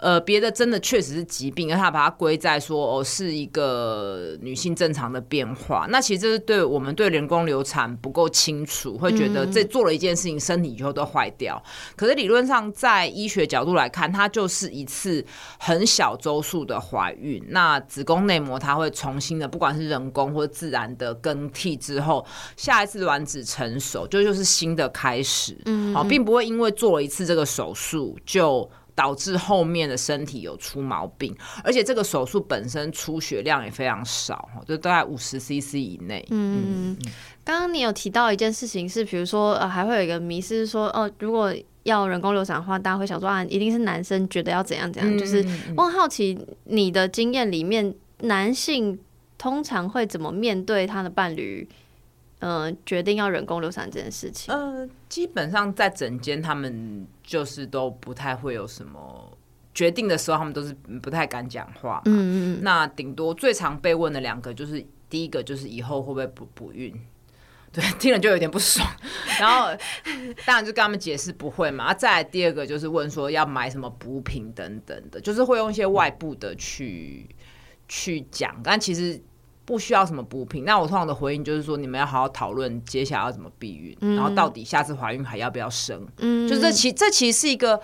[0.00, 11.62] 呃别的真的确实是疾病，而他把它归在说哦是一个女性正常的变化，那其实这是对我们对人工流产不够清楚，会觉得这做了一件事情，身体以后都坏掉。
[11.94, 15.24] 可是理论上在医学角度来看，它就是一次
[15.60, 20.87] 很小周数的怀孕，那子宫内膜它会重新的，不管是人工或者自然。
[20.96, 22.24] 的更替之后，
[22.56, 36.26] 下一次卵子成熟就就是新的开始，嗯，好，并不会因为做了一次这个手术就导致后面的身体有出毛病，而且这个手术本身出血量也非常少，就大概五十 CC 以内。
[36.30, 36.96] 嗯，
[37.44, 45.44] 刚刚你有提到一件事情是，比如说呃，还会有一个迷思说，哦，如果要人工流产的话，大家会想说啊，一定是男生觉得要怎样怎样，嗯、就是
[45.76, 48.98] 我很好奇你的经验里面男性。
[49.38, 51.66] 通常会怎么面对他的伴侣？
[52.40, 54.54] 嗯、呃，决定要人工流产这件事情。
[54.54, 59.36] 呃，基本上在整间，他们就是都不太会有什么
[59.74, 60.72] 决定的时候，他们都是
[61.02, 62.00] 不太敢讲话。
[62.04, 62.62] 嗯嗯嗯。
[62.62, 66.94] 那顶多最常被问的两个，就是第一个就是以后会不会不不孕？
[67.72, 68.88] 对，听了就有点不爽。
[69.40, 69.76] 然后
[70.46, 71.92] 当然就跟他们解释不会嘛。
[71.92, 77.28] 再来第二个就是问说要买什么补品等等的，就是会用一些外部的去
[77.88, 79.20] 去讲，但其实。
[79.68, 86.08] 不需要什么补品，那我通常的回应就是说，你们要好好讨论接下来要怎么避孕，嗯、然后到底下次怀孕还要不要生？
[86.20, 87.78] 嗯，就这其这其实是一个，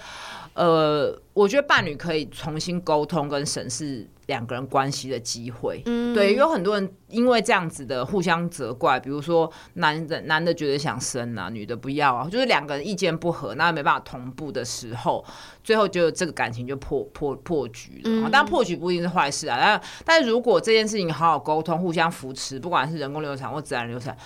[0.54, 4.08] 呃，我觉得伴侣可以重新沟通跟审视。
[4.26, 15.22] 两个人关系的机会，嗯，对，有很多人因为这样子的互相责怪，比如说男的男的觉得想生啊，女的不要啊，就是两个人意见不合，那没办法同步的时候，
[15.62, 18.02] 最后就这个感情就破破破局了。
[18.04, 19.58] 嗯，但破局不一定是坏事啊，
[20.06, 24.16] 但但如果这件事情好好沟通，互相扶持，不管是人工流产或自然流产，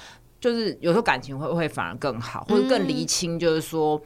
[0.41, 4.01] 就是有时候感情会会反而更好，或者更厘清，就是说。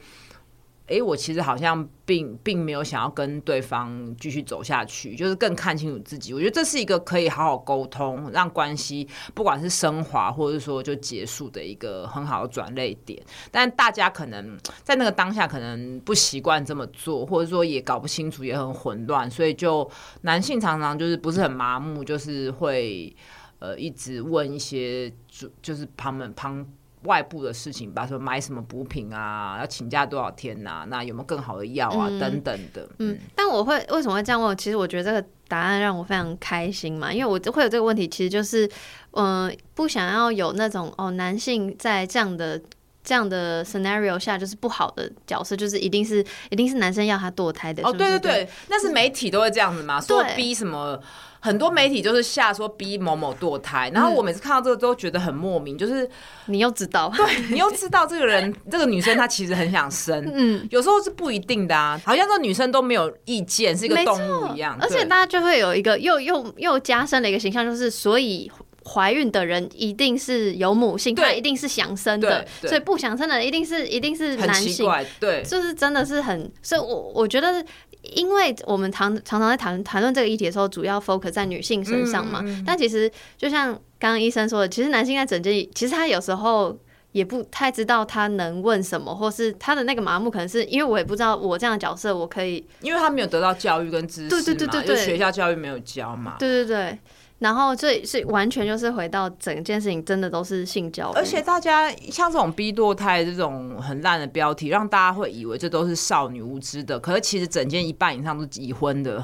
[0.87, 6.33] 哎，我其实好像并并没有想要跟对方继续走下去，就是更看清楚自己。
[6.33, 13.23] 我觉得这是一个可以好好沟通，让关系不管是升华或者说就结束的一个很好的转捩点。
[13.49, 19.89] 但大家可能在那个当下可能不习惯这么做，或者说也搞不清楚，也很混乱，所以就
[20.23, 23.15] 男性常常就是不是很麻木，就是会
[23.59, 26.67] 呃一直问一些就就是旁门旁。
[27.05, 30.85] 外部的事情，比如说买什么补品啊，要请假多少天呐、啊？
[30.89, 32.07] 那有没有更好的药啊？
[32.09, 32.87] 嗯、等等的。
[32.99, 34.55] 嗯，但我会为什么会这样问？
[34.57, 38.65] 其实我觉得这个答案让我非常开心嘛，因为我会有这个问题，其实就是
[39.11, 42.61] 嗯、呃，不想要有那种哦，男性在这样的
[43.03, 47.83] 这样的 scenario 下就是不好的角色，就是一定是一定是男生要他堕胎的。
[47.83, 50.99] 哦，对对对，那是媒体都会这样子嘛，说逼什么。
[51.43, 56.09] 很多媒体就是下说逼某某堕胎，然后我每次看到这个都觉得很莫名，就是
[56.45, 68.49] 你又知道，对你又知道这个人 这个女生她其实很想生，嗯，有时候是不一定的啊，好像这女生都没有意见，是一个动物一样，而且大家就会有一个又又又加深了一个形象，就是所以
[68.85, 74.89] 怀孕的人一定是有母性，她，一定是想生的，所以不想生的一定是一定是男性，
[75.19, 77.61] 对，就是真的是很，所以我我觉得。
[78.03, 82.41] 因为我们常常常在谈谈论这个议题的时候，主要 focus 在女性身上嘛。
[82.43, 86.77] 嗯嗯、但其实就像刚刚医生说的，其实男性在整件，其实他有时候
[87.13, 96.99] 也不太知道他能问什么，或是他的那个麻木，可能是因为我也不知道我这样的角色我可以，因为他没有得到教育跟知识嘛，对对对对对，学校教育没有教嘛，对对对。
[97.43, 101.11] 然后这是完全就是回到整件事情，真的都是性交。
[101.11, 106.97] 而且大家像这种逼堕胎这种很烂的标题，让大家会以为这都是少女无知的。
[106.97, 109.21] 可是其实整件一半以上都是已婚的，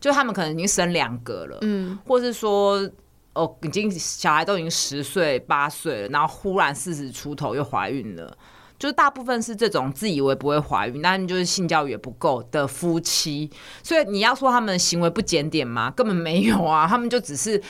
[0.00, 2.88] 就他们可能已经生两个了，嗯，或是说
[3.34, 8.34] 哦，已经小孩都已经十岁八岁了，然后忽然四十出头又怀孕了。
[8.78, 13.50] 就是大部分是这种自以为不会怀孕，但就是性教育也不够的夫妻，
[13.82, 15.90] 所以你要说他们行为不检点吗？
[15.90, 17.60] 根本没有啊，他们就只是。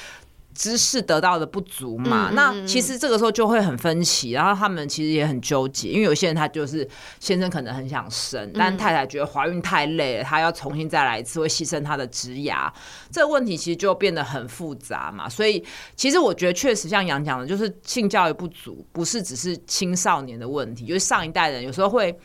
[0.59, 6.87] 知识得到的不足嘛，那其实这个时候就会很分歧，然后他们其实也很纠结，因为有些人他就是
[7.21, 12.69] 先生可能很想生，但太太觉得怀孕太累了，他要重新再来一次，会牺牲他的职涯，
[13.13, 15.29] 这个问题其实就变得很复杂嘛。
[15.29, 22.19] 所以其实我觉得确实像杨讲的，就是性教育不足，不是只是青少年的问题，就是上一代人有时候会。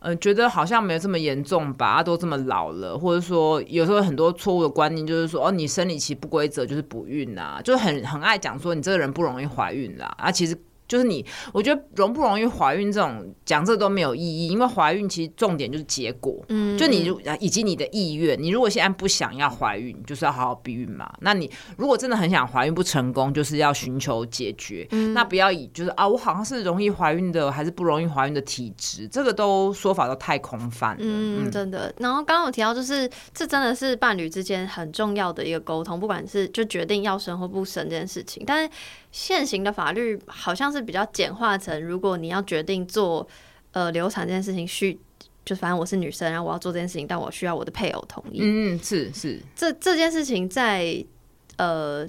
[0.00, 2.02] 嗯、呃，觉得好像没有这么严重吧？
[2.02, 10.56] 都这么老了，或者说有时候很多错误的观念，就是说哦，你生理期不规则就是不孕啊，就很很爱讲说你这个人不容易怀孕啦啊，其实。
[10.90, 21.08] 就是你，我觉得容不容易怀孕这种讲这都没有意义，因为怀孕其实重点就是结果，嗯，就你如以及你的意愿，你如果现在不想要怀孕，就是要好好避孕嘛。
[21.20, 31.94] 那你如果真的很想怀孕不成功，就是要寻求解决，嗯，那不要以就是啊，我好像是容易怀孕的，还是不容易怀孕的体质，这个都说法都太空泛了，嗯，真的。
[31.98, 38.70] 然后刚刚有提到，就是这真的是伴侣之间很重要的一个沟通，不管是就决定要生或不生这件事情，但是。
[39.12, 43.26] 现行的法律好像是比较简化成，如果你要决定做
[43.72, 44.98] 呃流产这件事情，需
[45.44, 48.38] 就反正我是女生，然后我要做这件事情，但我需要我的配偶同意。
[48.42, 49.40] 嗯，是是。
[49.56, 51.04] 这这件事情在
[51.56, 52.06] 呃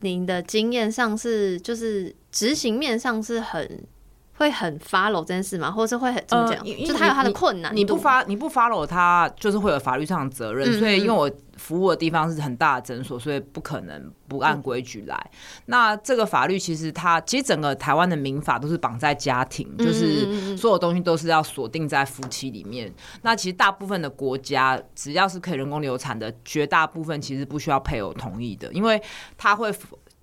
[0.00, 3.82] 您的经验上是就是执行面上是很
[4.34, 5.70] 会很 follow 这件事吗？
[5.70, 6.62] 或者是会很怎么讲？
[6.84, 10.68] 就他有他的困难，你不发你不 follow 他，就是会有法律上的责任。
[10.70, 11.30] 嗯、所以因为我。
[11.58, 15.14] 服务的地方是很大的诊所，所以不可能不按规矩来。
[15.32, 22.90] 嗯、那这个法律其实它其实整个台湾的民法都是绑在家庭，嗯、就是所有东西都是要锁定在夫妻里面。
[23.22, 29.02] 那其实大部分的国家只要是可以人工流产的，绝大部分其实不需要配偶同意的，因为
[29.36, 29.70] 他会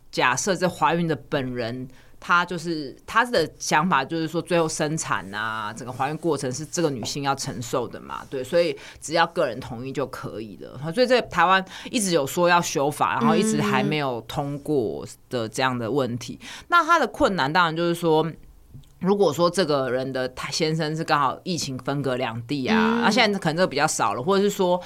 [0.09, 1.87] 假设这怀孕的本人。
[2.27, 10.91] 他就是他的想法，就是说最后生产啊，整个怀孕过程是这个女性要承受的嘛，对，所以只要个人同意就可以了。
[10.91, 16.39] 所以在台湾一直有说要修法，然后一直还没有通过的这样的问题。
[16.69, 18.25] 那他的困难当然就是说。
[19.05, 24.81] 如果说这个人的他先生是刚好疫情分隔两地啊，那、现在可能这个比较少了，或者是说，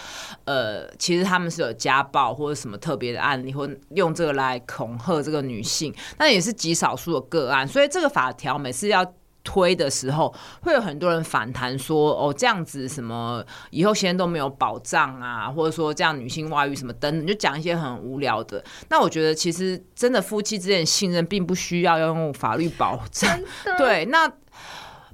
[0.45, 9.05] 呃，其实他们是有家暴或者什么特别的案例，或用这个来恐吓这个女性，那也是极少数的个案，所以这个法条每次要。
[9.49, 10.31] 推的时候，
[10.61, 23.39] 会有很多人反弹说：“哦，这样子什么以后现在都没有保障啊，或者说这样女性外遇什么等等，就讲一些很无聊的。”那我觉得其实真的夫妻之间信任并不需要要用法律保障。
[23.79, 24.31] 对，那。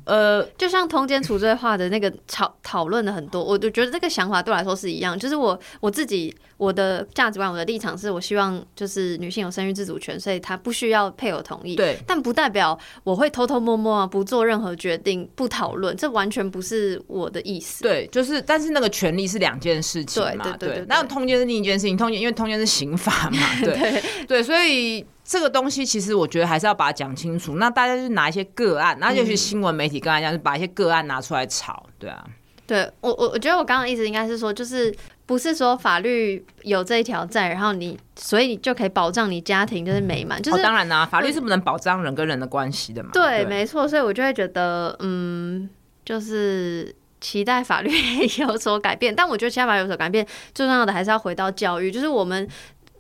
[0.06, 5.18] 呃，就像通奸除罪化的那个讨讨论的很多，我就觉得这个想法对我来说是一样。
[5.18, 11.76] 就是我我自己我的价值观，我的立场是我希望就是女性有生育自主权，所以她不需要配偶同意。
[11.76, 17.82] 对，但不代表我会偷偷摸摸啊，不做任何决定，不讨论，这完全不是我的意思。
[17.82, 20.86] 对，就是但是那个权利是两件事情嘛，对对对。
[20.88, 25.04] 那通奸是另一件事情，通奸因为通奸是刑法嘛，对 对，对，所以。
[25.26, 27.56] 这个东西其实我觉得还是要把它讲清楚。
[27.56, 32.24] 那大家就拿一些个案，然后就是新闻媒体刚才讲，就把一些个案拿出来炒，对啊。
[32.68, 34.96] 对我我我觉得我刚刚的意思应该是说，就是
[35.26, 40.42] 不是说法律有这一条在，然后你所以你就可以保障你家庭就是美满。
[40.42, 43.10] 就是、哦、当然啦、啊，法律是不能保障人跟人的关系的嘛。
[43.14, 43.88] 对，对没错。
[43.88, 45.70] 所以我就会觉得，嗯，
[46.04, 47.92] 就是期待法律
[48.40, 49.16] 有所改变。
[49.16, 52.48] 但我觉得期待法律有所改变，最重要的还是要回到教育，就是我们。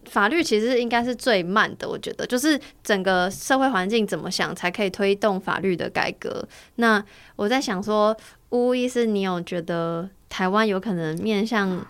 [0.10, 6.48] 法律其实应该是最慢的，我觉得，就是整个社会环境怎么想才可以推动法律的改革。
[6.76, 7.04] 那
[7.36, 8.16] 我在想说，
[8.50, 11.86] 巫医师，你有觉得台湾有可能面向，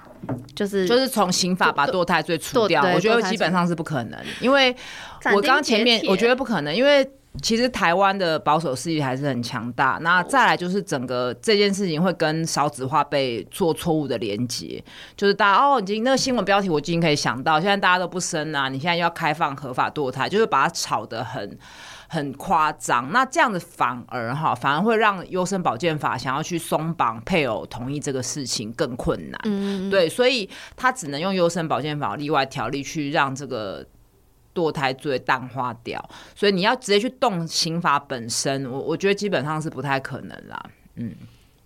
[0.56, 2.84] 就是就是从刑法把堕胎罪除掉？
[2.94, 4.76] 我觉得基本上是不可能，因为
[5.34, 7.08] 我刚前面我觉得不可能，因为。
[7.42, 9.98] 其实台湾的保守势力还是很强大。
[10.02, 14.84] 那再来就是整个这件事情会跟少子化被做错误的连接，
[15.16, 21.58] 就是大家哦，已经那个新闻标题我已经可以想到，现在大家都不生啊，你现在要开放合法堕胎，就是把它炒得很
[22.08, 23.12] 很夸张。
[23.12, 29.40] 那这样子反而哈，反而会让优生保健法想要去松绑配偶同意这个事情更困难。
[29.46, 33.86] 嗯，对，所以他只能用优生保健法例外条例去让这个
[34.56, 36.04] 堕胎罪淡化掉。
[36.34, 40.66] 所以你要直接去动刑法本身，我我觉得基本上是不太可能啦。
[40.96, 41.14] 嗯。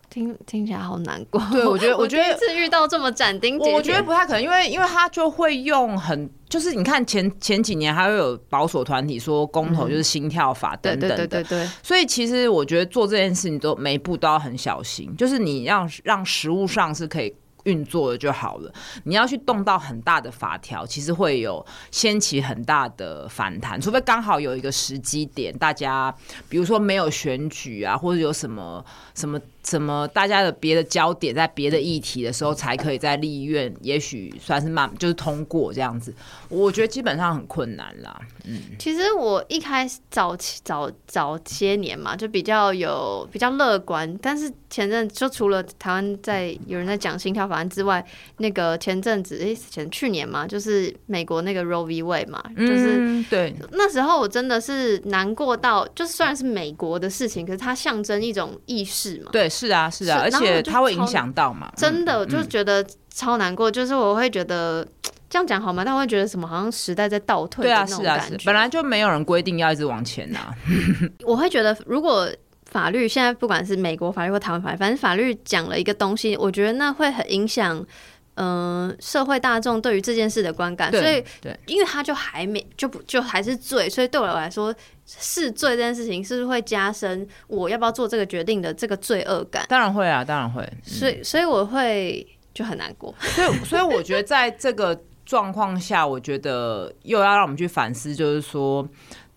[0.10, 1.40] 听听起来好难过。
[1.52, 11.70] 对，我觉得， 我觉得第一次遇到这么斩钉截铁，我觉得不太可能，因为因为他就会用很，就是你看前前几年还会有保守团体说公投就是心跳法等等的，对对对对。
[11.84, 17.32] 所以其实我觉得做这件事情都每一步都要很小心，就是你让让实物上是可以
[17.64, 18.72] 运作了就好了。
[19.03, 26.14] 你要去动到很大的法条，其实会有掀起很大的反弹，除非刚好有一个时机点，大家
[26.47, 28.84] 比如说没有选举啊，或者有什么
[29.16, 29.39] 什么。
[29.62, 30.07] 什么？
[30.07, 36.12] 大家的别的焦点在别的议题的时候，才可以在立院，也许算是慢，就是通过这样子。
[36.47, 38.20] 我觉得基本上很困难啦。
[38.45, 44.18] 嗯，其实我一开始早期早早些年嘛，就比较有比较乐观。
[44.20, 48.04] 但是前阵就除了台湾在有人在讲心跳法案之外，
[48.38, 52.02] 那个前阵子诶，前去年嘛，就是美国那个 Roe v.
[52.02, 59.32] Wade 嘛，就是、嗯、对那时候我真的是难过到，就是虽然是美国的事情，可是它象征一种意识嘛。
[59.34, 59.50] 对。
[59.50, 61.74] 是啊，是啊，是而且它会影响到嘛。
[61.76, 63.70] 真的，我就觉得超难过。
[63.70, 64.88] 嗯、就是我会觉得
[65.28, 65.84] 这样讲好吗？
[65.84, 67.64] 但我会觉得什么，好像时代在倒退。
[67.64, 68.38] 对啊，是啊，是。
[68.45, 70.54] 本来就没有人规定要一直往前啊。
[71.26, 72.30] 我会觉得，如果
[72.70, 77.86] 法律现在不管是美国法律或台湾法律，反正法律讲了一个东西，我觉得那会很影响。
[78.42, 81.22] 嗯、呃，社会大众对于这件事的观感，所以，
[81.66, 84.74] 因为他就还没就不就还是罪，所以对我来说，
[85.06, 89.66] 是罪这件事情是不是会加深我要不要做这个决定的这个罪恶感？
[89.68, 90.64] 当然会啊，当然会。
[90.64, 93.14] 嗯、所以，所以我会就很难过。
[93.20, 98.88] 所以，所以我觉得在这个状况下，我觉得又要让我们去反思，就是说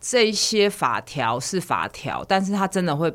[0.03, 3.11] 这些法条是法条，但是它真的会。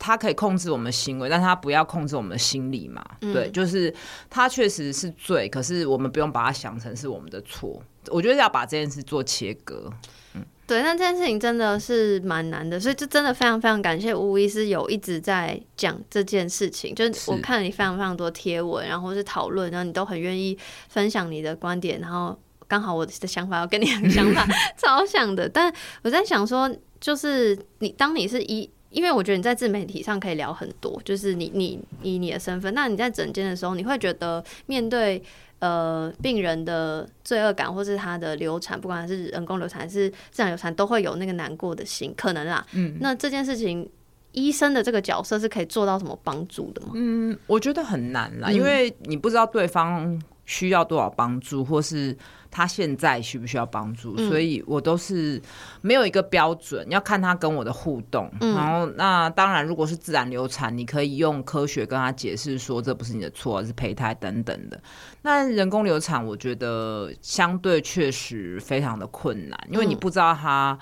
[0.00, 3.04] 他可以控制我们的行为，但他不要控制我们的心理嘛？
[3.20, 3.92] 嗯、对，就是
[4.30, 7.82] 他确实是罪，可是我们不用把它想成是我们的错。
[8.06, 9.92] 我觉得要把这件事做切割。
[10.34, 16.94] 嗯，对，但这件事情真的是蛮难的，所以就真的非常非常感谢吴医师有一直在讲这件事情。
[16.94, 20.56] 就是我看了你非常非常多贴文，然后是讨论，然后你都很愿意
[20.88, 22.38] 分享你的观点，然后
[22.68, 24.46] 刚好我的想法要跟你的想法
[24.78, 25.48] 超像的。
[25.48, 28.70] 但我在想说，就是你当你是一。
[28.90, 35.22] 因为我觉得你在自媒体上可以聊很多，就是你你以你的身份，那你在诊间的时候，你会觉得面对
[35.58, 42.66] 呃病人的罪恶感，或是他的流产，不管是人工流产还是自然流产，都会有那个难过的心，可能啦。
[42.72, 43.86] 嗯，那这件事情，
[44.32, 46.92] 医生的这个角色是可以做到什么帮助的吗？
[46.94, 50.18] 嗯，我觉得很难啦，因为你不知道对方
[50.48, 52.18] 需要多少帮助，或是。
[52.50, 54.14] 他现在需不需要帮助？
[54.16, 55.38] 嗯、所以我都是
[55.82, 58.26] 没有一个标准，要看他跟我的互动。
[58.40, 64.80] 嗯、然后，那当然，如果是自然流产，你可以用科学跟他解释说，这不是你的错，是胚胎等等的。
[65.20, 70.78] 那人工流产，我觉得相对确实非常的困难，因为你不知道他。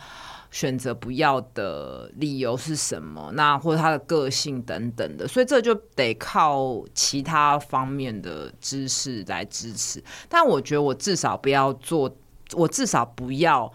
[0.56, 3.30] 选择不要的理由是什么？
[3.34, 10.02] 那或者他的个性等等的，所以这就得靠其他方面的知识来支持。
[10.30, 12.10] 但我觉得我至少不要做，
[12.54, 13.70] 我至少不要。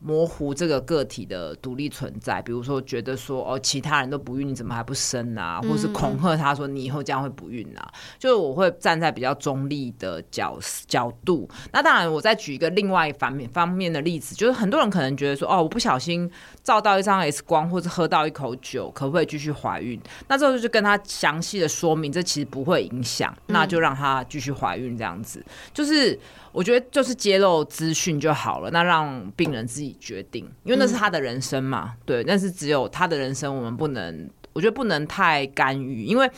[0.00, 5.60] 模糊这个个体的独立存在，比如说觉得说哦，其他人都不孕，你怎么还不生啊？
[5.62, 7.92] 或是恐吓他说你以后将会不孕啊？
[8.16, 11.48] 就是我会站在比较中立的角角度。
[11.72, 16.30] 那当然，我再举一个另外一方面方面的例子，就是很多人可能觉得说哦，我不小心
[16.62, 20.00] 照到一张 X 光，或者喝到一口酒，可不可以继续怀孕？
[20.28, 25.44] 那这时候就跟他详细的说明，这其实不会影响，那就让他继续怀孕这样子，
[25.74, 26.16] 就是。
[26.52, 36.30] 我觉得就是揭露资讯就好了，那让病人自己决定，因为那是他的人生嘛，对，但是只有他的人生，我们不能，我觉得不能太干预，因为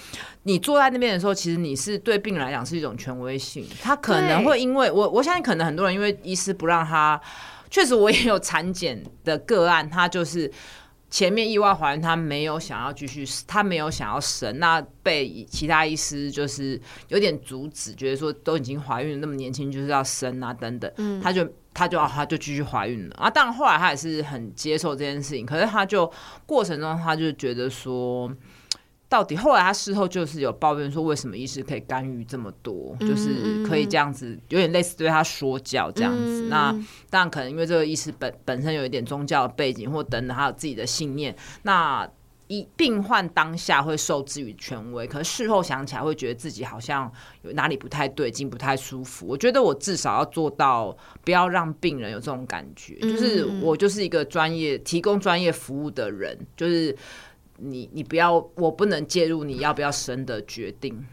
[0.43, 7.21] 你坐在那边的时候，其实你是对病人来讲是一种权威性，他可能会因为我，我相信可能很多人因为医师不让他，
[7.71, 10.51] 确实我也有产检的个案，他就是。
[11.11, 23.29] 前面意外怀孕，她没有想要继续，她没有想要生，那被其他医师就是有点阻止，觉得说都已经怀孕了，那么年轻就是要生啊等等，嗯、他就她就她就继续怀孕了啊。
[23.29, 26.11] 当然后来她也是很接受这件事情，可是她就
[26.47, 28.33] 过程中她就觉得说。
[29.11, 36.47] 到底后来他事后就是有抱怨说，为什么医师可以干预这么多，嗯、就是可以这样子，有点类似对他说教这样子。
[36.47, 36.71] 嗯、那
[37.11, 41.35] 当然可能因为这个医师本本身有一点宗教的背景，或等等他有自己的信念。
[41.65, 42.09] 那
[42.47, 47.11] 一病患当下会受制于权威，可是事后想起来会觉得自己好像
[47.43, 49.27] 有哪里不太对劲，不太舒服。
[49.27, 56.97] 我觉得我至少要做到不要让病人有这种感觉，嗯、就是我就是一个专业提供专业服务的人，就是
[57.61, 61.07] 你你不要我不能介入你要不要生的决定。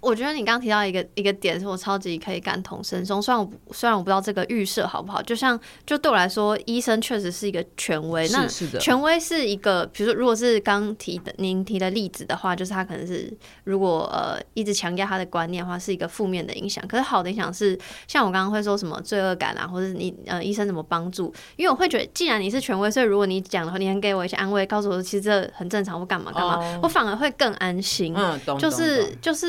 [0.00, 3.22] 我觉得你刚刚提到一个一个点，是我超级可以感同身受。
[3.22, 8.28] 虽然我虽然我不知道这个预设好不好，就像就对我来说，医生确实是一个权威。
[8.30, 8.44] 那
[8.80, 13.32] 权威是一个，比如说，如果是刚提的您提的例子的话，就是他可能是
[13.62, 16.84] 如果呃一直强调他的观念的话，是一个负面的影响。
[16.88, 17.78] 可是好的影响是，
[18.08, 21.32] 像我刚刚会说什么罪恶感啊，或者你呃医生怎么帮助？
[21.54, 28.12] 因为我会觉得，既然你是权威，所以如果你讲的话，你能给我一些安慰，告诉我其实这很正常，我干嘛干嘛，哦，我反而会更安心。
[28.16, 29.41] 嗯，懂，就是就是。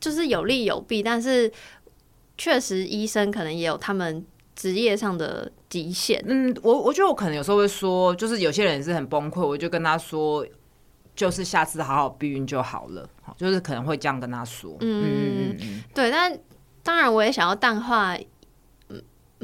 [0.00, 1.50] 就是有利有弊，但是
[2.36, 4.24] 确实医生可能也有他们
[4.56, 6.22] 职业上的极限。
[6.26, 10.46] 嗯，我我觉得我可能有时候会说，就是有些人是很崩溃，我就跟他说，
[11.14, 14.76] 就是下次好好避孕就好了，就是可能会这样跟他说。
[14.80, 16.36] 嗯嗯嗯，对，但
[16.82, 18.16] 当然我也想要淡化。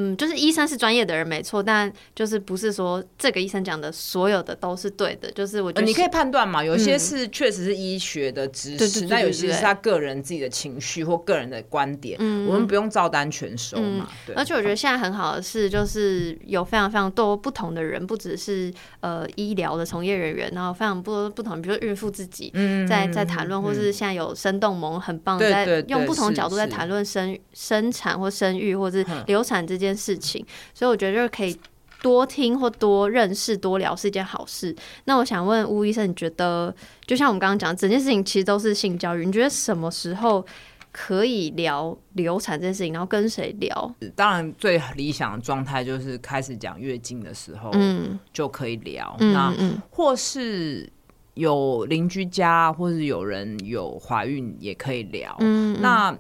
[0.01, 14.09] 嗯，就是医生是专业的人没错，但就是不是说这个医生讲的所有的都是对的，就是我觉得、呃、你可以判断嘛，有些是确实是医学的知识，那、嗯、有些是他个人自己的情绪或个人的观点，嗯，我们不用照单全收嘛。
[14.09, 22.53] 嗯、对，而且我觉得现在很好的是，就是有非常非常多不同的人，不只是呃医疗的从业人员，然后非常不不同，比如说孕妇自己
[22.89, 29.88] 在在谈论，或是现在有生动萌很棒，在用不同角度在谈论生生产或生育或是流产这件。
[29.89, 31.59] 件事情，所以我觉得就是可以
[32.01, 34.75] 多听或多认识、多聊是一件好事。
[35.05, 36.73] 那我想问吴医生，你觉得
[37.05, 40.47] 就像我们刚刚讲，整件事情其实都是性教育，你觉得什么时候
[40.93, 42.93] 可以聊流产这件事情？
[42.93, 43.95] 然后跟谁聊？
[44.15, 49.17] 当然，最理想的状态就是开始讲月经的时候，嗯，就可以聊。
[49.19, 49.53] 嗯、那
[49.91, 50.89] 或是
[51.35, 55.35] 有邻居家，或是有人有怀孕，也可以聊。
[55.41, 56.17] 嗯，嗯，那。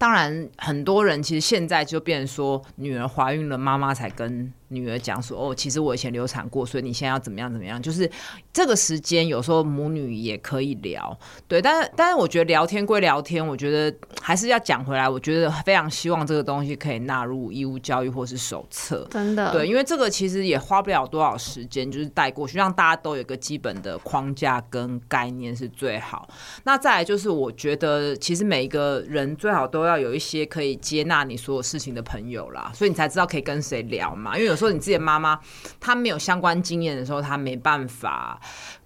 [0.00, 4.50] 当然，很多人其实现在就变成说，女儿怀孕了，妈妈才跟。
[4.70, 7.80] 女儿讲说：“哦，其实我以前流产过，所以你现在要怎么样怎么样？
[7.82, 8.08] 就是
[8.52, 11.18] 这个时间，有时候母女也可以聊，
[11.48, 11.60] 对。
[11.60, 13.92] 但是，但是我觉得聊天归聊天，我觉得
[14.22, 15.08] 还是要讲回来。
[15.08, 19.50] 我觉得非常希望这个东西可以纳入义务教育或是手册，真的。
[19.50, 26.28] 对，因为这个其实也花不了多少时间，就是带过去，让大家都有个基本的框架跟概念是最好。
[26.62, 34.36] 那再来就是，我觉得其实每一个人最好都要有一些可以接纳你所有事情的朋友啦，所以你才知道可以跟谁聊嘛。
[34.38, 34.59] 因为有。
[34.60, 35.40] 说你自己的妈妈，
[35.80, 38.40] 她没有相关经验的时候，她没办法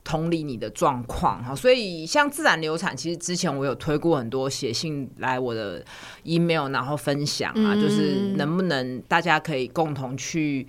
[0.05, 1.55] 同理你的状况哈。
[1.55, 5.85] 所以像自然流产，其实之前我有推过很多写信来我的
[6.23, 10.67] email，然后分享啊，就是能不能大家可以共同去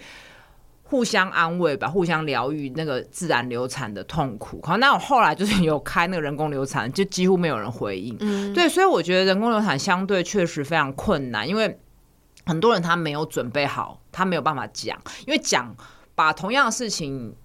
[0.83, 4.59] 互相安慰吧，互相疗愈那个自然流产的痛苦。
[4.63, 8.15] 好，那我后来就是有开那个人工流产，就几乎没有人回应。
[8.19, 11.79] 嗯对，所以我觉得人工流产相对确实非常困难，因为。
[12.45, 15.75] 很多人他没有准备好，他没有办法讲，因为讲
[16.13, 17.35] 把同样的事情，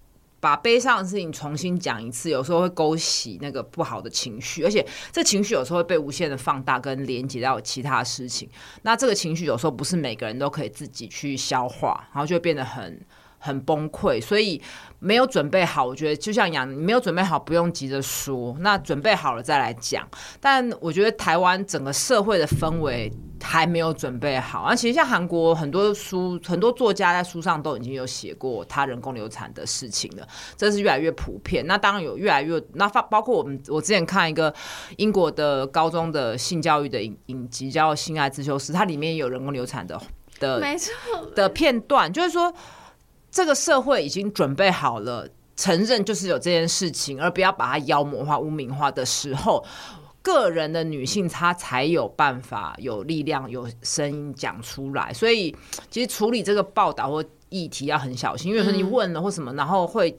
[0.40, 8.48] 把悲伤的事情重新讲一次，有时候会勾起那个不好的情绪，而且这情绪有时候会被无限的放大跟连接到其他事情。
[8.82, 13.00] 那这个情绪有时候不是每个人都可以自己去消化，然后就会变得很
[13.38, 14.20] 很崩溃。
[14.20, 14.60] 所以
[14.98, 20.08] 没有准备好，我觉得就像杨，没有准备好，不用急着说，那准备好了再来讲。
[20.40, 23.10] 但我觉得台湾整个社会的氛围。
[23.42, 24.74] 还没有准备好啊！
[24.74, 30.26] 其实像韩国很多书，很多作家在书上都已经有写过他人工流产的事情了，
[30.56, 31.66] 这是越来越普遍。
[31.66, 34.54] 那当然有越来越那发包括我们，我之前看一个
[34.98, 40.00] 英国的高中的性教育的影影集叫《性爱自修室》，它里面有人工流产的
[40.38, 40.92] 的没错
[41.34, 42.52] 的片段，就是说
[43.30, 49.64] 这个社会已经准备好了承认就是有这件事情，而不要把它妖魔化、污名化的时候。
[50.22, 55.12] 个人的女性，她才有办法有力量、有声音讲出来。
[55.12, 55.54] 所以，
[55.90, 60.14] 其实处理这个报道或议题要很小心，因为说你问了或什么，然后会。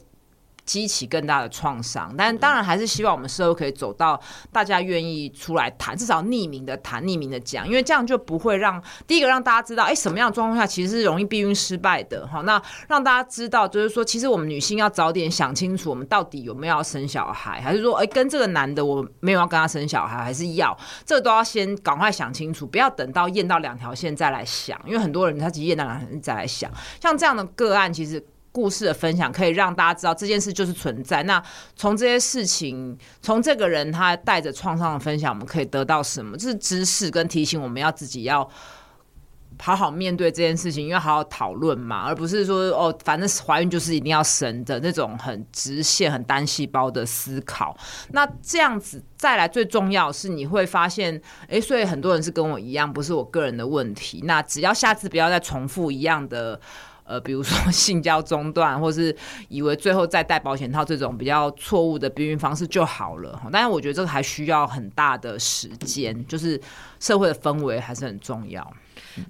[0.71, 4.17] 激起更大的创伤，但当然还是希望我们社会可以走到
[4.53, 12.25] 大家愿意出来谈，至少匿名的谈、匿名的讲，因为这样就不会让第一个让大家知道，哎、欸，什么样的状况下其实是容易避孕失败的。
[12.25, 28.25] 好，那让大家知道，就是说，其实我们女性要早点想清楚，我们到底有没有要生小孩，还是说，哎、欸，跟这个男的我没有要跟他生小孩，还是要这个都要先赶快想清楚，不要等到验到两条线再来想，因为很多人他只验到两条线再来想，像这样的个案，其实。
[28.53, 31.23] 故事的分享可以让大家知道这件事就是存在。
[31.23, 31.41] 那
[31.75, 36.35] 从这些事情，从这个人他带着创伤的分享，我们可以得到什么？
[36.37, 38.45] 这是知识跟提醒，我们要自己要
[39.59, 47.77] 好好面对这件事情，因为好好讨论嘛，而不是说哦，反正怀孕就是一定要生的那种很直线、很单细胞的思考。
[48.09, 54.21] 那这样子再来，最重要是你会发现，哎、所以很多人是跟我一样，不是我个人的问题。
[54.25, 56.59] 那只要下次不要再重复一样的。
[57.03, 59.15] 呃，比如说 性交中断，或是
[59.49, 63.41] 以为最后再戴保险套这种比较错误的避孕方式就好了。
[63.51, 66.59] 但是我觉得这个还需要很大的时间，就是
[66.99, 68.73] 社会的氛围还是很重要。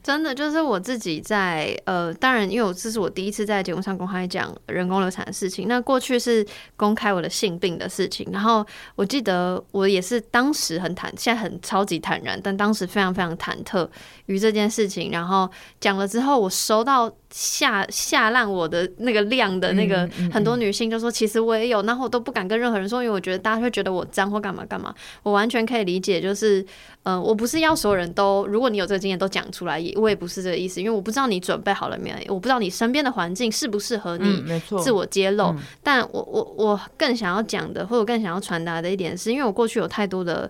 [0.03, 5.67] 真的就是我自己在呃，当然，因为我这是我第一次在节目上公开讲人工流产的事情。
[5.67, 8.65] 那过去是公开我的性病的事情，然后
[8.95, 13.87] 我记得我也是当时很坦，现在很超级坦然，但当时非常非常忐忑
[14.25, 15.11] 于这件事情。
[15.11, 24.93] 然后讲了之后，我收到下下烂我的那个量的那个很多女性就说，其实我也有，然后我都不敢跟任何人说，因为我觉得大家会觉得我脏或干嘛干嘛。
[25.23, 26.65] 我完全可以理解，就是
[27.03, 29.83] 呃，我不是要所有人都，如果你有这个经验都讲出来。
[29.95, 34.43] 我也不是这个意思，因为我不知道你准备好了没有，我不知道你身边的环境适不适合你
[34.83, 35.45] 自我揭露。
[35.45, 40.49] 嗯嗯、但我我我更想要讲的，或者更想要传达的一点是，因为我过去有太多的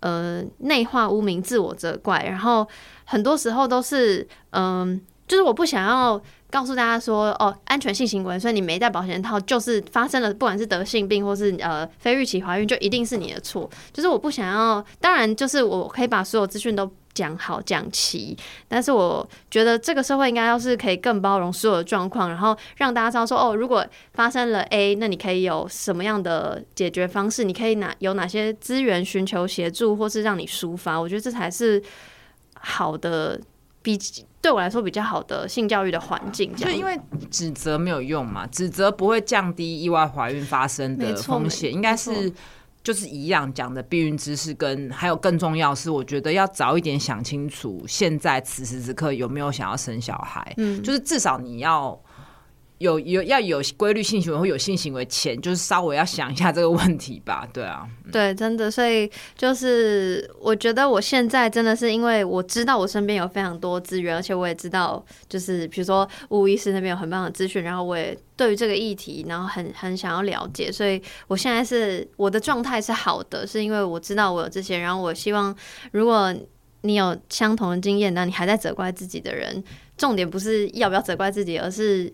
[0.00, 2.66] 呃内化污名、自我责怪，然后
[3.04, 6.20] 很多时候都是嗯、呃，就是我不想要
[6.52, 13.68] 告诉大家说哦，安全性行为，所以你没戴保险套就是发生了，不管是得性病或是呃非预期怀孕，就一定是你的错。
[13.92, 16.88] 就是我不想要，当然就是我可以把所有资讯都。
[17.14, 18.34] 讲好讲齐，
[18.66, 27.44] 但是我觉得这个社会应该要是可以更包容所有的状况，然后让大家知道说，哦，如果发生了 A，那你可以有什么样的解决方式？
[27.44, 30.98] 你可以哪有哪些资源寻求协助，或是让你抒发？
[30.98, 31.82] 我觉得这才是
[32.54, 33.38] 好的，
[33.82, 33.98] 比
[34.42, 36.54] 对我来说比较好的性教育的环境。
[36.54, 42.30] 就因为指责没有用嘛，指责不会降低意外怀孕发生的风险，应该是。
[42.84, 50.52] 就是一样讲的避孕知识，跟还有更重要是，我觉得要早一点想清楚，现在此时此刻有没有想要生小孩。
[50.56, 51.96] 嗯，就是至少你要。
[52.82, 57.48] 有有要有规律性行为或有性行为前，就是稍微要想一下这个问题吧。
[57.52, 75.54] 对啊，对，真的，所以就是我觉得我现在真的是因为我知道我身边有非常多资源，而且我也知道，就是比如说吴医师那边有很棒的资讯，然后我也对于这个议题，然后很很想要了解，所以我现在是我的状态是好的，是因为我知道我有这些，然后我希望
[75.92, 76.34] 如果
[76.82, 79.62] 你有相同的经验，那你还在责怪自己的人，
[79.96, 82.12] 重点不是要不要责怪自己，而是。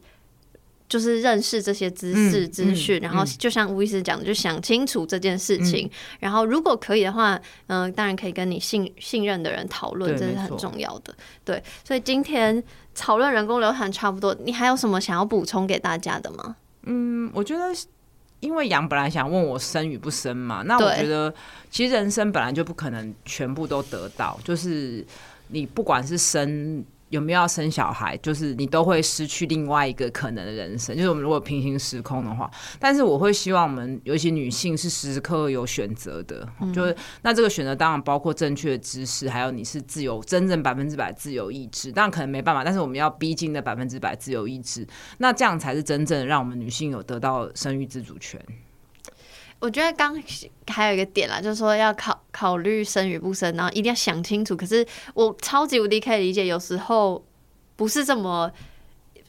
[0.88, 5.86] 就是认识这些知识资讯，然后就像吴医师讲的，就想清楚这件事情。
[5.86, 7.34] 嗯、然后如果可以的话，
[7.66, 11.14] 嗯、呃，当然可以跟你信信任的人讨论，这是很重要的。
[11.44, 12.62] 对，所以今天
[12.94, 16.56] 讨论人工流产差不多，你还有什么想要补充给大家的吗？
[16.84, 17.64] 嗯，我觉得，
[18.40, 21.34] 因为杨本来想问我生与不生嘛，那我觉得
[21.70, 25.04] 其实人生本来就不可能全部都得到，就是
[25.48, 26.82] 你不管是生。
[27.10, 28.16] 有没有要生小孩？
[28.18, 30.96] 就是你都会失去另外一个可能的人生。
[30.96, 36.48] 就是我们如果平行时空的话，但是我会希望我们，尤其女性是时时刻刻有选择的。
[36.60, 41.92] 嗯、就是那这个选择当然包括正确的知识，还有你是自由，真正百分之百自由意志。
[41.92, 44.86] 当然可能没办法，但是我们要逼近的百分之百自由意志，
[45.18, 48.40] 那这样才是真正的让我们女性有得到生育自主权。
[49.60, 50.16] 我觉得刚
[50.68, 54.56] 还有一个点啦，就是说要考考虑生与不生，然后一定要想清楚。
[54.56, 57.24] 可是我超级无敌可以理解，有时候
[57.74, 58.48] 不是这么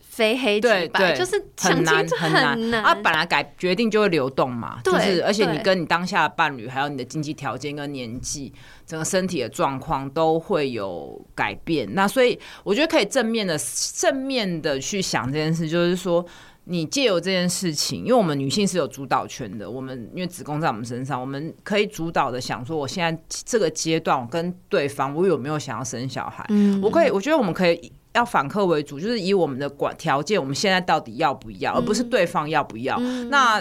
[0.01, 2.84] 非黑即白，就是很难很难。
[2.84, 8.53] 啊，本来改决定就会流动嘛，就是而且你跟你当下的伴侣，还有你的经济条件跟年纪，
[8.86, 11.91] 整个身体的状况都会有改变。
[11.95, 13.57] 那所以我觉得可以正面的
[13.95, 16.23] 正面的去想这件事，就是说。
[16.72, 26.45] 你借由这件事情，因为我们女性是有主导权的，我们因为子宫在我们身上，我们可以主导的想说，我现在这个阶段，我跟对方，我有没有想要生小孩？
[26.49, 32.97] 嗯，我可以，我觉得我们可以要反客为主，就是以我们的管条件，我们现在到底要不要，而不是对方要不要。
[32.99, 33.59] 嗯，那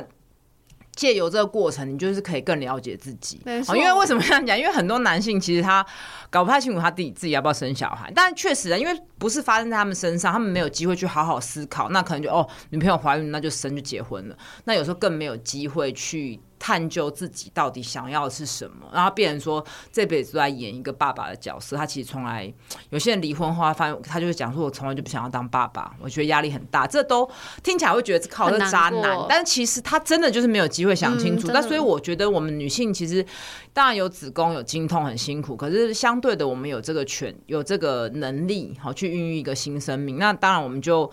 [0.99, 3.41] 借由这个过程，你就是可以更了解自己。
[3.45, 4.59] 没错，因为为什么这样讲？
[4.59, 5.87] 因为很多男性其实他
[6.29, 9.01] 搞不太清楚他自己自己要不要生小孩，但确实啊，因为。
[9.19, 14.39] 不是发生在他们身上，他们没有机会去好好思考，那可能就哦，女朋友怀孕，那就生就结婚了。
[14.63, 21.77] 那有时候更没有机会去探究自己到底想要的是什么，然后变成说这辈子都在演一个爸爸的角色。
[21.77, 22.51] 他其实从来，
[22.91, 26.87] 有些人离婚后，他发现他就会讲说，我从来就不想要当爸爸，我觉得压力很大。
[26.87, 27.29] 这都
[27.65, 31.49] 听起来会觉得靠这渣男，但其实他真的就是没有机会想清楚。
[31.49, 33.25] 那、嗯、所以我觉得我们女性其实
[33.73, 39.09] 当然有子宫有经痛很辛苦，可是相对的，我们有这个权有这个能力好去。
[39.09, 41.11] 孕育一个新生命，那当然我们就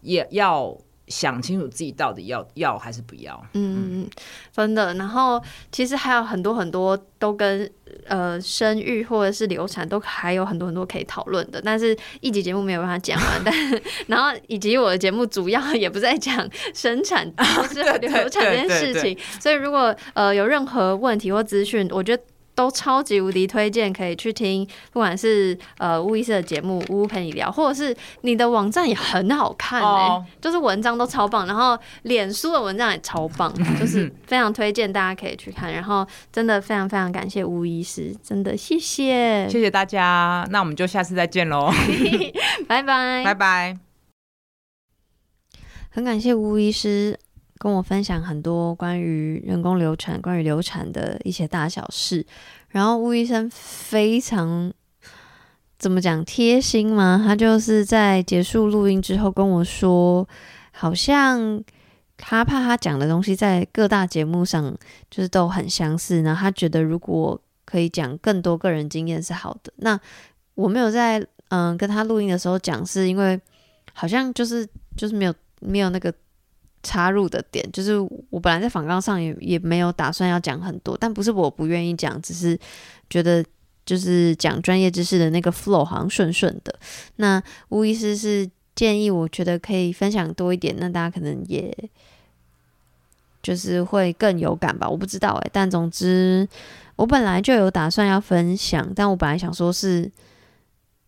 [0.00, 0.74] 也要
[1.08, 3.34] 想清楚自己到底要要还是不要。
[3.52, 4.10] 嗯嗯，
[4.52, 4.94] 真的。
[4.94, 7.70] 然后其实还有很多很多都跟
[8.06, 13.40] 呃生育或者是流产都还有很多很多可以讨论的，但是一集节目没有办法讲完。
[13.44, 13.54] 但
[14.06, 22.22] 然后以及我的节目主要也不在讲生产或是 流产这件事情，所以如果呃有任何问题或资讯，我觉得。
[22.54, 30.22] 都超级无敌推荐，可以去听，不管是呃巫医师的节目《巫巫陪你聊》，或者是你的网站也很好看哎、欸，oh.
[30.40, 35.72] 就是文章都超棒，然后脸书的文章也超棒， 就是非常推荐大家可以去看。
[35.72, 41.70] 然后真的非常非常感谢巫医师，真的谢谢，谢谢大家，那我们就下次再见喽，
[42.68, 43.76] 拜拜，拜拜，
[45.90, 47.18] 很感谢巫医师。
[47.64, 52.26] 跟我分享很多关于人工流产、关于流产的一些大小事，
[52.68, 54.70] 然后吴医生非常
[55.78, 57.22] 怎么讲贴心吗？
[57.26, 60.28] 他就是在结束录音之后跟我说，
[60.72, 61.64] 好像
[62.18, 64.76] 他怕他讲的东西在各大节目上
[65.10, 69.72] 就是都很相似，然后他觉得如果可以讲更多个人经验是好的。
[69.76, 69.98] 那
[70.54, 73.40] 我没有在嗯、跟他录音的时候讲，是因为
[73.94, 76.12] 好像就是就是没有没有那个。
[76.84, 77.98] 插入的点就是，
[78.30, 82.56] 我本来在访纲上也也没有打算要讲很多，但不是我不愿意讲，只是
[83.10, 83.44] 觉得
[83.84, 86.72] 就是讲专业知识的那个 flow 好像顺顺的。
[87.16, 91.76] 那巫医师是建议，我觉得可以分享多一点，那大家可能也
[93.42, 96.48] 就是会更有感吧，我不知道诶，但总之
[96.96, 100.10] 我本来就有打算要分享，但我本来想说是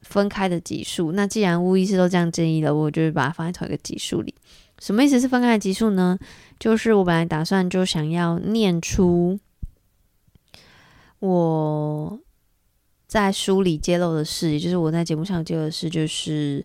[0.02, 1.12] 分开的集数。
[1.12, 4.34] 那既然巫医师都这样建议了，我就把它放在同一个集数里。
[4.78, 6.18] 什么意思是分开的集数呢？
[6.58, 9.38] 就是我本来打算就想要念出
[11.18, 12.18] 我
[13.06, 16.64] 在书里揭露的事，也就是我在节目上揭露的事，就是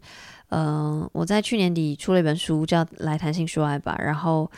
[0.49, 4.51] 呃，我在去年底出了一本书，叫《来谈性说爱吧》，然后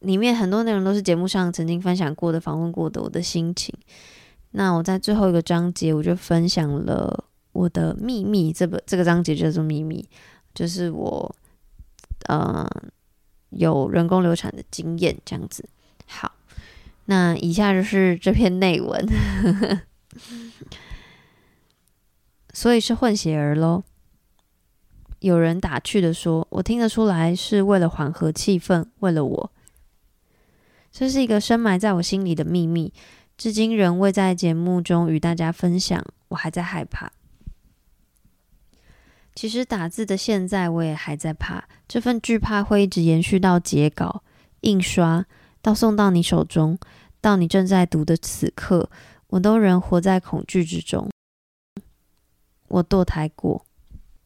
[0.00, 3.72] 里面很多内容都是节目上曾经分享过的、访问过的我的心情。
[4.50, 10.08] 那我在最后一个章节，我就分享了我的秘密，这本这个章节叫做秘密，
[10.52, 11.34] 就是我。
[12.26, 12.68] 呃，
[13.50, 15.68] 有人工流产的经验这样子。
[16.06, 16.32] 好，
[17.06, 19.06] 那以下就是这篇内文，
[22.52, 23.82] 所以是混血儿喽。
[25.20, 29.52] 有人打趣的说：“我听得出来是为了缓和气氛，为了我。”
[30.92, 32.92] 这是一个深埋在我心里的秘密，
[33.36, 36.04] 至今仍未在节目中与大家分享。
[36.28, 37.10] 我还在害怕。
[39.38, 44.24] 其实打字的现在，我也还在怕，这份惧怕会一直延续到截稿、
[44.62, 45.24] 印刷，
[45.62, 46.76] 到送到你手中，
[47.20, 48.90] 到你正在读的此刻，
[49.28, 51.08] 我都仍活在恐惧之中。
[52.66, 53.64] 我堕胎过，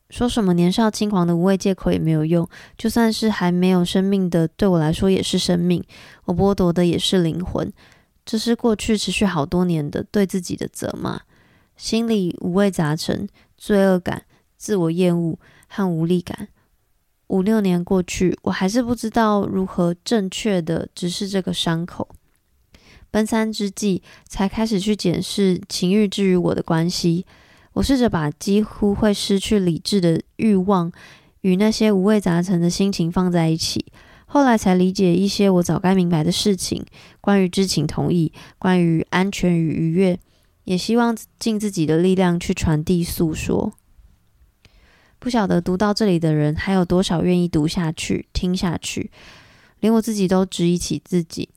[0.09, 2.49] 说什么年少轻狂的无谓借口也没有用，
[2.79, 5.85] 就算是还没有生命的，对我来说也是生命，
[6.25, 7.71] 我剥夺的也是灵魂。
[8.25, 11.21] 这是过去持续好多年的对自己的责骂，
[11.77, 14.25] 心里五味杂陈，罪恶感。
[14.63, 15.37] 自我厌恶
[15.67, 16.47] 和无力感，
[17.27, 22.09] 五六年过去，我还是不知道如何正确的直视这个伤口。
[23.11, 27.27] 奔三之际，才开始去检视情欲之于我的关系。
[27.73, 30.93] 我试着把几乎会失去理智的欲望
[31.41, 33.85] 与那些五味杂陈的心情放在一起，
[34.27, 36.87] 后来才理解一些我早该明白的事情：
[37.21, 40.21] 关于知情同意，关于安全与愉悦，
[40.63, 43.73] 也希望尽自己的力量去传递诉说。
[45.23, 49.09] 不晓得读到这里的人还有多少愿意读下去、听下去，
[49.79, 51.49] 连我自己都质疑起自己。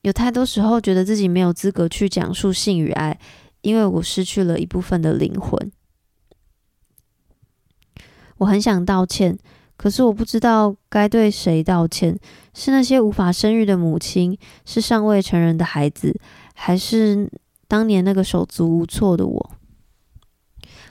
[0.00, 3.20] 有太多时候觉得自己没有资格去讲述性与爱，
[3.60, 5.70] 因为我失去了一部分的灵魂。
[8.38, 9.38] 我很想道歉，
[9.76, 12.18] 可是我不知道该对谁道歉。
[12.54, 16.18] 是那些无法生育的母亲，是尚未成人的孩子，
[16.54, 17.30] 还是
[17.68, 19.50] 当年那个手足无措的我？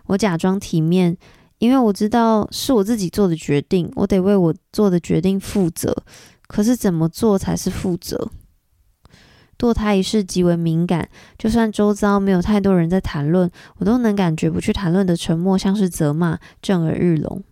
[0.05, 1.17] 我假装体面。
[1.59, 5.95] 因为我知道是我自己做的决定，我得为我做的决定负责。
[6.47, 8.29] 可是怎么做才是负责？
[9.57, 17.43] 堕胎一事极为敏感，就算周遭没有太多人在谈论，我都能感觉不去谈论的沉默像是责骂，震耳欲聋。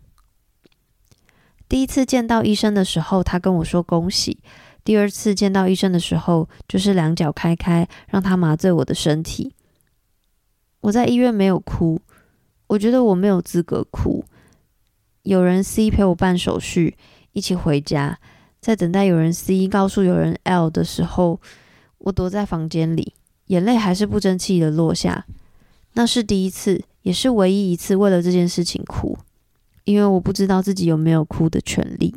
[1.68, 4.38] 第一次见到医生的时候，他跟我说恭喜；
[4.86, 9.54] 第二次见到医生的时候，就是两脚开开，让他麻醉我的身体。
[10.80, 12.00] 我在医院没有哭。
[12.68, 14.24] 我觉得我没有资格哭。
[15.24, 16.98] 有人 C 陪我办手续，
[17.34, 18.18] 一起回家，
[18.62, 21.42] 在等待有人 C 告诉有人 L 的时候，
[21.98, 23.14] 我躲在房间里，
[23.48, 25.26] 眼泪还是不争气的落下。
[25.94, 29.18] 那是第一次，也是唯一一次为了这件事情哭，
[29.84, 32.16] 因为我不知道自己有没有哭的权利。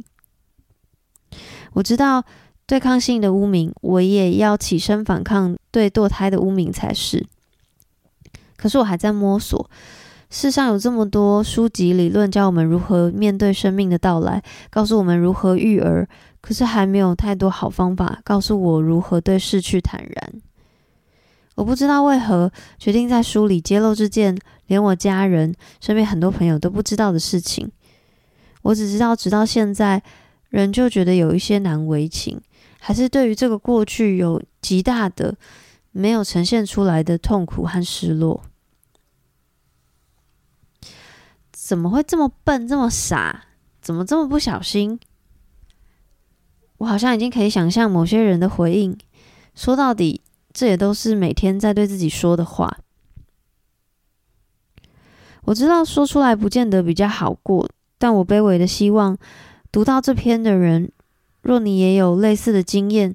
[1.73, 2.25] 我知道
[2.67, 7.27] 对抗性的污名，我也要起身反抗对堕胎的污名才是。
[8.57, 9.69] 可是我还在摸索。
[10.31, 16.09] 世上有这么多书籍理论教我们如何面对生命的到来，告诉我们如何育儿，
[16.41, 20.33] 可是还没有太多好方法告诉我如何对逝去坦然。
[21.57, 27.69] 我不知道为何决定在书里揭露这件连我家人、身边很多朋友都不知道的事情。
[28.63, 30.01] 我只知道，直到现在，
[30.51, 32.41] 仍旧觉得有一些难为情，
[32.79, 35.35] 还是对于这个过去有极大的
[35.91, 38.43] 没有呈现出来的痛苦和失落。
[41.71, 43.45] 怎么会这么笨，这么傻？
[43.81, 44.99] 怎么这么不小心？
[46.79, 48.99] 我好像已经可以想象某些人的回应。
[49.55, 50.21] 说到底，
[50.53, 52.79] 这也都是每天在对自己说的话。
[55.43, 59.17] 我知道说出来不见得比较好过，但我卑微的希望，
[59.71, 60.91] 读到这篇的人，
[61.41, 63.15] 若你也有类似的经验，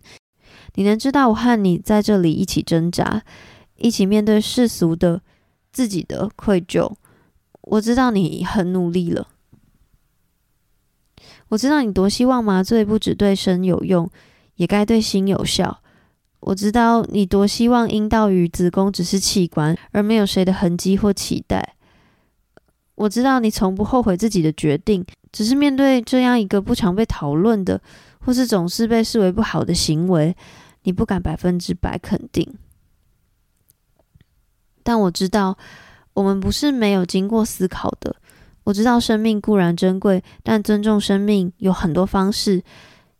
[0.75, 3.21] 你能知道我和你在这里一起挣扎，
[3.75, 5.21] 一起面对世俗的、
[5.73, 6.95] 自己的愧疚。
[7.67, 9.27] 我知道你很努力了，
[11.47, 14.07] 我知道你多希望麻醉不只对身有用，
[14.55, 15.81] 也该对心有效。
[16.41, 21.75] 我知道你多希望阴道与子宫只是器官，而没有谁的痕迹或期待。
[22.93, 27.81] 我知道你从不后悔自己的决定，只是面对这样一个不常被讨论的，
[28.19, 30.37] 或是总是被视为不好的行为，
[30.83, 32.47] 你不敢百分之百肯定。
[34.83, 35.57] 但我知道。
[36.15, 38.15] 我们不是没有经过思考的。
[38.63, 42.63] 我知道生命固然珍贵，但尊重生命有很多方式，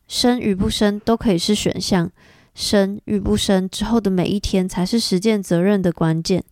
[0.08, 2.12] 生与不生都可以是选项。
[2.56, 6.44] 生与不生之后的每一天，才是实践责任的关键。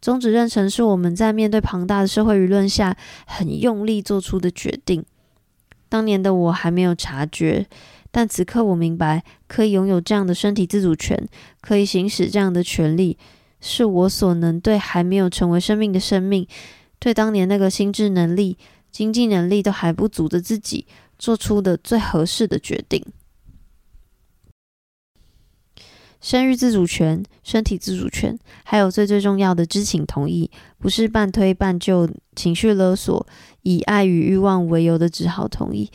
[0.00, 5.04] 终止妊娠是我们在面对庞大的社会舆论下，很用力做出的决定。
[5.88, 7.66] 当年的我还没有察觉，
[8.12, 11.28] 但此刻我明白，可以拥有这样的身体自主权，
[11.60, 13.18] 可以行使这样的权利。
[13.60, 16.46] 是我所能对还没有成为生命的生命，
[16.98, 18.56] 对当年那个心智能力、
[18.90, 20.86] 经济能力都还不足的自己
[21.18, 23.04] 做出的最合适的决定。
[26.20, 33.24] 生育自主权、身体自主权，还有最最重要的知情同意，不是半推半就、情绪勒索，
[33.62, 35.90] 以爱与欲望为由的只好同意，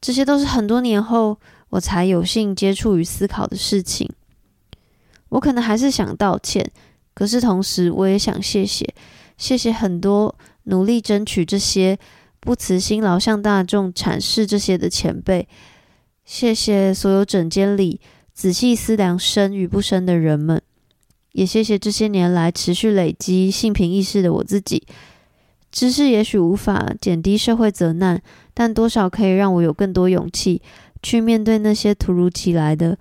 [0.00, 1.38] 这些都是很多年后
[1.68, 4.10] 我才有幸接触与思考的事情。
[5.28, 6.70] 我可能还是想道歉。
[7.18, 8.88] 可是同时，我也想谢谢，
[9.36, 10.32] 谢谢很多
[10.66, 11.98] 努力争取这些、
[12.38, 15.48] 不辞辛劳向大众阐释这些的前辈，
[16.24, 18.00] 谢谢所有诊间里
[18.32, 20.62] 仔细思量生与不生的人们，
[21.32, 24.86] 也谢谢这些年来持续累积性平意识的我自己。
[25.72, 28.22] 知识也许无法减低社会责难，
[28.54, 30.62] 但多少可以让我有更多勇气
[31.02, 32.96] 去面对那些突如其来的、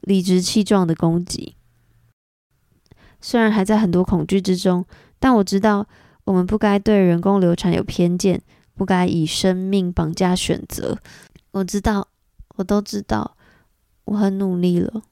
[0.00, 1.54] 理直气壮的攻击。
[3.20, 4.84] 虽然还在很多恐惧之中，
[5.18, 5.86] 但我知道
[6.24, 8.40] 我们不该对人工流产有偏见，
[8.74, 10.98] 不该以生命绑架选择。
[11.50, 12.08] 我知道，
[12.56, 13.36] 我都知道，
[14.06, 15.02] 我很努力了。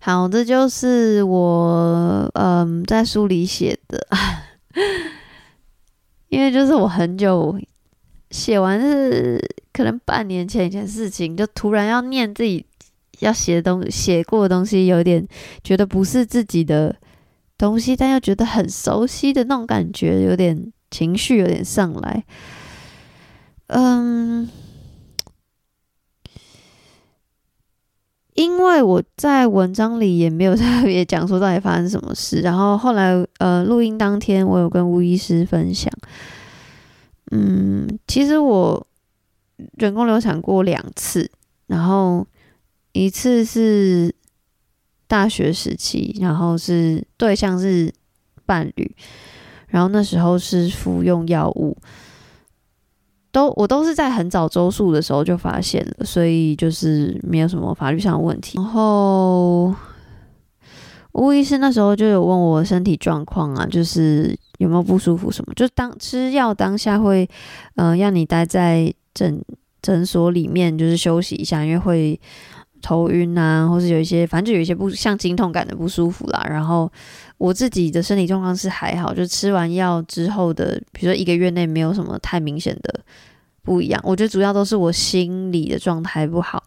[0.00, 4.06] 好，这就是我嗯在书里写的，
[6.28, 7.58] 因为就是我很久
[8.30, 9.42] 写完是。
[9.78, 12.66] 可能半年前一件事情，就突然要念自己
[13.20, 15.24] 要写的东西，写过的东西，有点
[15.62, 16.96] 觉得不是自己的
[17.56, 22.24] 东西，但又觉得很熟悉的那种感觉，有点情绪有点上来。
[23.68, 24.50] 嗯，
[28.34, 35.88] 因为我在文章里也没有特别讲说到底发生什么事，然后后来呃录音当天，我有跟吴医师分享。
[37.30, 38.84] 嗯，其实我。
[39.76, 41.30] 人工流产过两次，
[41.66, 42.26] 然后
[42.92, 44.14] 一次是
[45.06, 47.92] 大学时期，然后是对象是
[48.46, 48.96] 伴侣，
[49.66, 51.76] 然后那时候是服用药物，
[53.32, 58.58] 都我都是在很早周数的时候就发现了，所以就是没有什么法律上的问题。
[58.58, 59.74] 然后
[61.12, 67.28] 巫医师那时候就有问我身体状况啊，就是有没有不舒服什么，就当吃药当下会，
[67.74, 68.94] 嗯、呃，让你待在。
[69.18, 69.44] 诊
[69.82, 72.20] 诊所里面就是休息一下，因为会
[72.80, 76.46] 头晕啊，或是有一些，反正就有一些不像经痛感的不舒服啦。
[76.48, 76.90] 然后
[77.36, 83.00] 我自己的身体状况是还好，就吃完药之后的，比如说一个月内没有什么太明显的
[83.62, 84.00] 不一样。
[84.04, 86.62] 我觉得主要都是我心理的状态不好。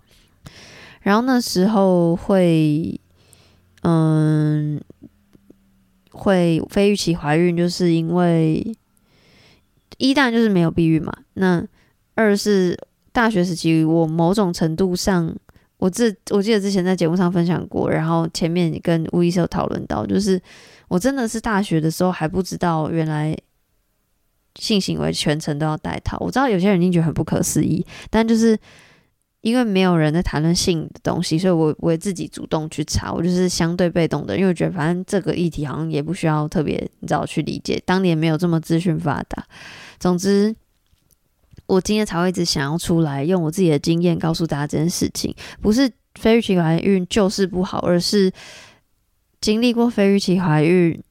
[1.01, 2.99] 然后那时候会，
[3.83, 4.79] 嗯，
[6.11, 8.75] 会非预期怀孕，就是因为
[9.97, 11.13] 一旦就是没有避孕嘛。
[11.35, 11.65] 那
[12.21, 12.77] 二是
[13.11, 15.35] 大学时期，我某种程度上，
[15.77, 20.41] 我自我记得之前在节目上分享过，然后前面跟吴医生讨论到，就是
[20.87, 23.37] 我真的是大学的时候还不知道原来
[24.55, 26.17] 性行为全程都要戴套。
[26.19, 28.57] 我知道有些人一定觉得很不可思议，但就是。
[29.41, 39.43] 因为没有人在谈论性的东西，所以我我也自己主动去查，我就是相对被动的，因为我觉得反正这个议题好像也不需要特别你知道去理解，当年没有这么资讯发达。
[39.99, 40.55] 总之，
[41.71, 48.31] 我今天才会一直想要出来，用我自己的经验告诉大家这件事情，不是非预期怀孕就是不好，而是
[49.39, 51.01] 经历过非预期怀孕，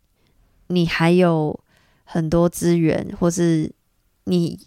[0.66, 1.58] 你还有
[2.04, 3.72] 很多资源，或是
[4.24, 4.58] 你。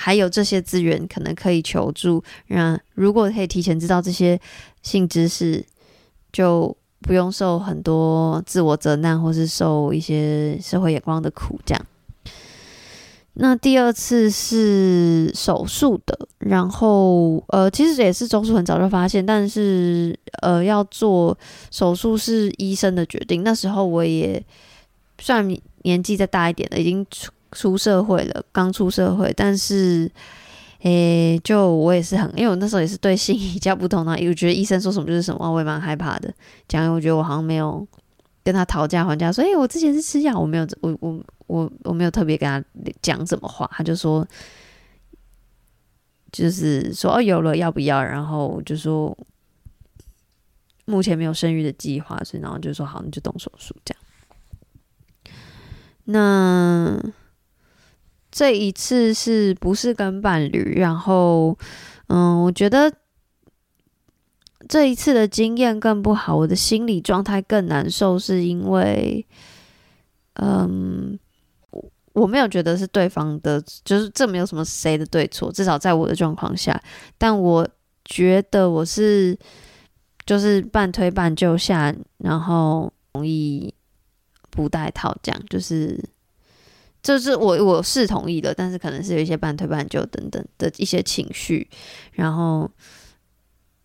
[0.00, 4.40] 还有这些资源可能可以求助，那如果可以提前知道这些
[4.80, 5.66] 性知识，
[6.32, 11.58] 就不用受很多自我责难，或是受一些社会眼光的苦。
[11.66, 11.86] 这样。
[13.38, 21.36] 那第二次是手术的，然后呃，其实也是周数很早就发现，但是呃，要做
[21.70, 23.42] 手术是医生的决定。
[23.42, 24.44] 那时候我也
[25.20, 25.46] 算
[25.82, 27.32] 年纪再大一点了，已经出。
[27.52, 30.06] 出社会了，刚出社会，但是，
[30.82, 36.30] 诶、就我也是很，因为我那时候也是对性比较不同啊，我觉得医生说什么就是什么，我也蛮害怕的。
[36.68, 37.88] 讲，我觉得我好像没有
[38.44, 41.18] 跟他讨价还价，说，诶、欸，我之前是吃药，我没有，我我
[41.48, 42.64] 我我没有特别跟他
[43.02, 44.24] 讲什么话，他就说，
[46.30, 48.00] 就是说，哦，有了，要不要？
[48.00, 49.18] 然后就说，
[50.84, 55.34] 目前没有生育的计划，所以然后就说，好，你就动手术这样。
[56.04, 57.12] 那。
[58.30, 60.74] 这一次是不是跟伴侣？
[60.76, 61.58] 然后，
[62.08, 62.92] 嗯，我觉得
[64.68, 69.26] 这一次的经验更不好，我的心理状态更难受，是因为，
[70.34, 71.18] 嗯，
[72.18, 76.80] 我没有觉得是对方的，就是这没有什么谁的对错，至少在我的状况下，
[77.16, 77.66] 但我
[78.04, 79.38] 觉得我是
[80.26, 83.72] 就是半推半就下，然后容易
[84.50, 86.02] 不戴套，这样就是。
[87.00, 91.66] 就是我我是同意的，但是可能是有一些半推半就等等的一些情绪，
[92.10, 92.68] 然后，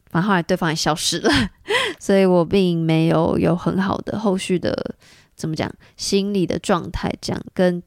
[0.09, 1.29] 反正后来对方也消失了，
[1.99, 4.95] 所以我并没有有很好的后续的
[5.35, 7.81] 怎么讲心理的状态，这样跟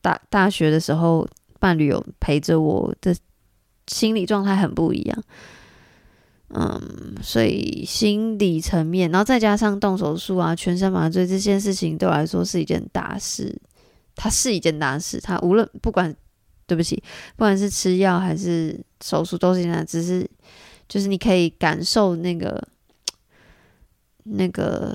[0.00, 1.26] 大大学的时候
[1.58, 3.14] 伴侣有陪着我的
[3.86, 5.22] 心理状态很不一样，
[6.48, 13.60] 嗯，所以心理层面，然后再加上动手术啊、全身麻醉这件事情，对我来说是一件大事。
[14.16, 16.14] 它是一件大事，它无论不管，
[16.66, 17.02] 对不起，
[17.36, 20.28] 不管是吃药还是手术都是一件大，只是
[20.88, 22.62] 就是你可以感受那个
[24.24, 24.94] 那个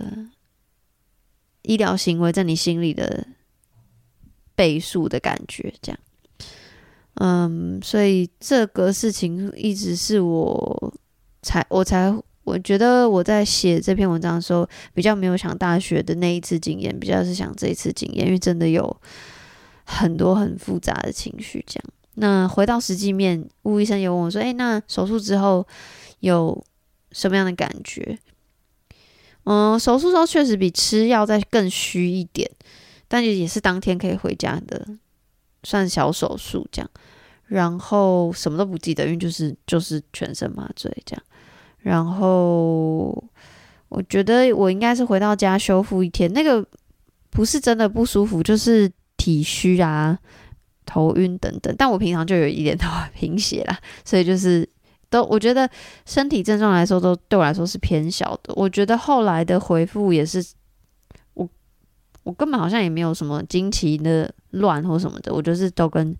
[1.63, 3.25] 医疗行为在你心里的
[4.55, 5.99] 倍数的感觉，这样。
[7.15, 10.93] 嗯，所以这个事情一直是我
[11.41, 12.15] 才我才。
[12.45, 19.01] 我觉得我在写这篇文章的时候，比较没有想大学的那一次经验，比较是想这一次经验，因为真的有
[19.83, 21.65] 很多很复杂的情绪。
[21.65, 21.83] 这样，
[22.13, 25.65] 那回到实际面，吴医生有问我说：“诶，那手术之后
[26.19, 26.63] 有
[27.11, 28.19] 什么样的感觉？”
[29.45, 32.47] 嗯，手术之后确实比吃药再更虚一点，
[33.15, 34.85] 但也也是当天可以回家的，
[35.63, 36.91] 算小手术这样。
[37.45, 41.23] 然后什么都不记得，因为就是就是全身麻醉这样。
[41.77, 43.23] 然后
[43.87, 46.67] 我觉得我应该是回到家修复一天，那个
[47.29, 50.19] 不是真的不舒服，就是体虚啊、
[50.85, 51.73] 头晕等等。
[51.77, 54.67] 但我平常就有一点头贫血啦， 所以就是
[55.09, 55.69] 都我觉得
[56.05, 58.53] 身体症状来说都对我来说是偏小的。
[58.57, 60.43] 我觉得后来的恢复也是，
[62.25, 66.13] 我根本好像也没有什么惊奇的乱或什么的，我就是都跟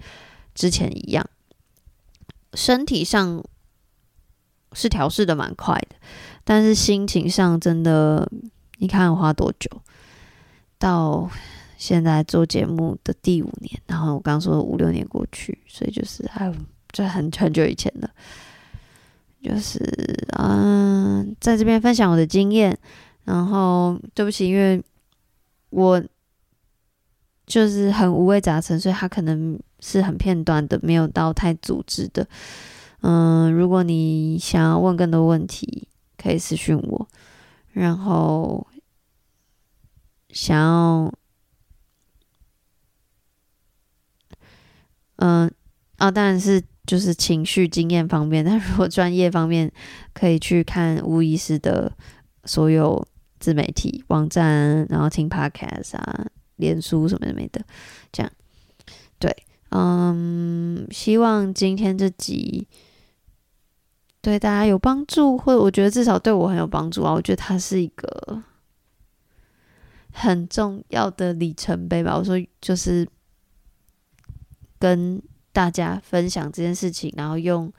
[0.54, 1.30] 之前一样，
[2.54, 3.44] 身体上。
[4.78, 5.96] 是调试的蛮快的，
[6.44, 8.30] 但是心情上真的，
[8.80, 9.70] 你看花多久？
[10.78, 11.32] 到
[11.78, 16.54] 现在做节目的第五年，然后我刚说五六年过去，所以就是还有
[16.92, 18.10] 就很很久以前了。
[19.42, 19.80] 就是
[20.38, 22.78] 嗯，在这边分享我的经验，
[23.24, 24.84] 然后对不起，因为
[25.76, 26.02] 我
[27.46, 32.26] 就是很五味杂陈，所以他可能是很片段的，没有到太组织的。
[33.02, 37.08] 嗯，如果你想要问更多问题，可以私讯我。
[37.74, 38.66] 然后
[40.30, 41.14] 想要，
[45.18, 45.54] 嗯，
[45.98, 48.46] 啊，当然是就是情绪经验方面。
[48.46, 49.70] 但如果专业方面，
[50.14, 51.92] 可以去看巫医师的
[52.46, 53.06] 所有
[53.46, 57.64] 自媒体网站，然后听 podcast 啊，脸书什么的没的，
[58.12, 58.32] 这样。
[59.20, 59.32] 对，
[59.70, 62.68] 嗯，希望今天这集
[64.20, 67.14] 对大家有帮助，或者我觉得至少对我很有帮助啊。
[67.14, 68.42] 我觉得它是一个
[70.12, 72.18] 很重要的里程碑吧。
[72.18, 73.08] 我说就是
[74.80, 77.72] 跟大家分享这件事情，然后用。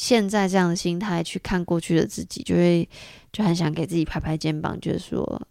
[0.00, 2.88] 现在这样的心态去看过去的自己，就会
[3.30, 5.46] 就很想给自己拍拍肩膀，就是说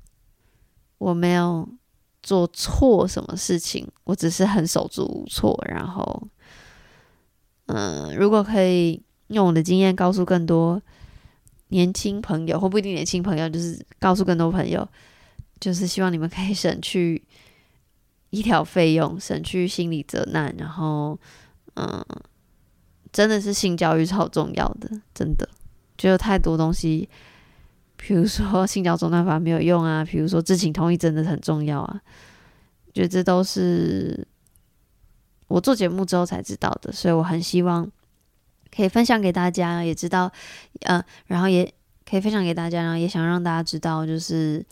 [0.97, 1.69] 我没有
[2.23, 5.55] 做错什么事情，我只是很手足无措。
[5.69, 6.27] 然后，
[7.67, 10.81] 嗯，如果可以用我的经验告诉更多
[11.67, 14.89] 年轻朋友，或不一定年轻朋友，就是告诉更多朋友，
[15.59, 17.23] 就是希望你们可以省去
[18.31, 21.19] 医疗费用，省去心理责难，然后，
[21.75, 22.03] 嗯。
[23.11, 25.49] 真的是性教育超重要的，真的，
[25.97, 27.09] 就有太多东西，
[27.97, 31.99] 比如说性交中断法没有用啊，比如说知情同意真的很重要啊，
[32.93, 34.27] 觉得这都是
[35.47, 37.89] 我做节目之后才知道的，所以我很希望
[38.69, 40.31] 可以分享给大家，也知道，
[40.81, 41.73] 呃，然后也
[42.07, 44.63] 可以分享给大家，然后也想让大家知道，就是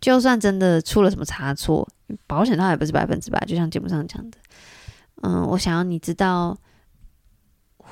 [0.00, 1.86] 就算真的出了什么差错，
[2.26, 4.38] 保险套也不是百分之百，就像节目上讲的，
[5.22, 6.56] 嗯，我想要你知道。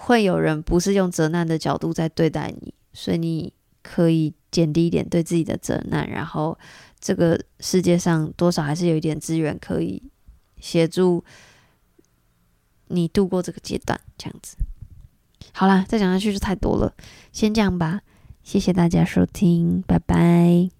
[0.02, 3.52] 会有人不是用责难的角度在对待你，所以你
[3.82, 6.58] 可以减低一点对自己的责难，然后
[6.98, 10.02] 这个世界上多少还是有一点资源可以
[10.58, 11.22] 协助
[12.88, 14.56] 你度过这个阶段，这样子。
[15.52, 16.94] 好啦，再讲下去就太多了，
[17.30, 18.00] 先这样吧，
[18.42, 20.79] 谢谢大家收听，拜拜。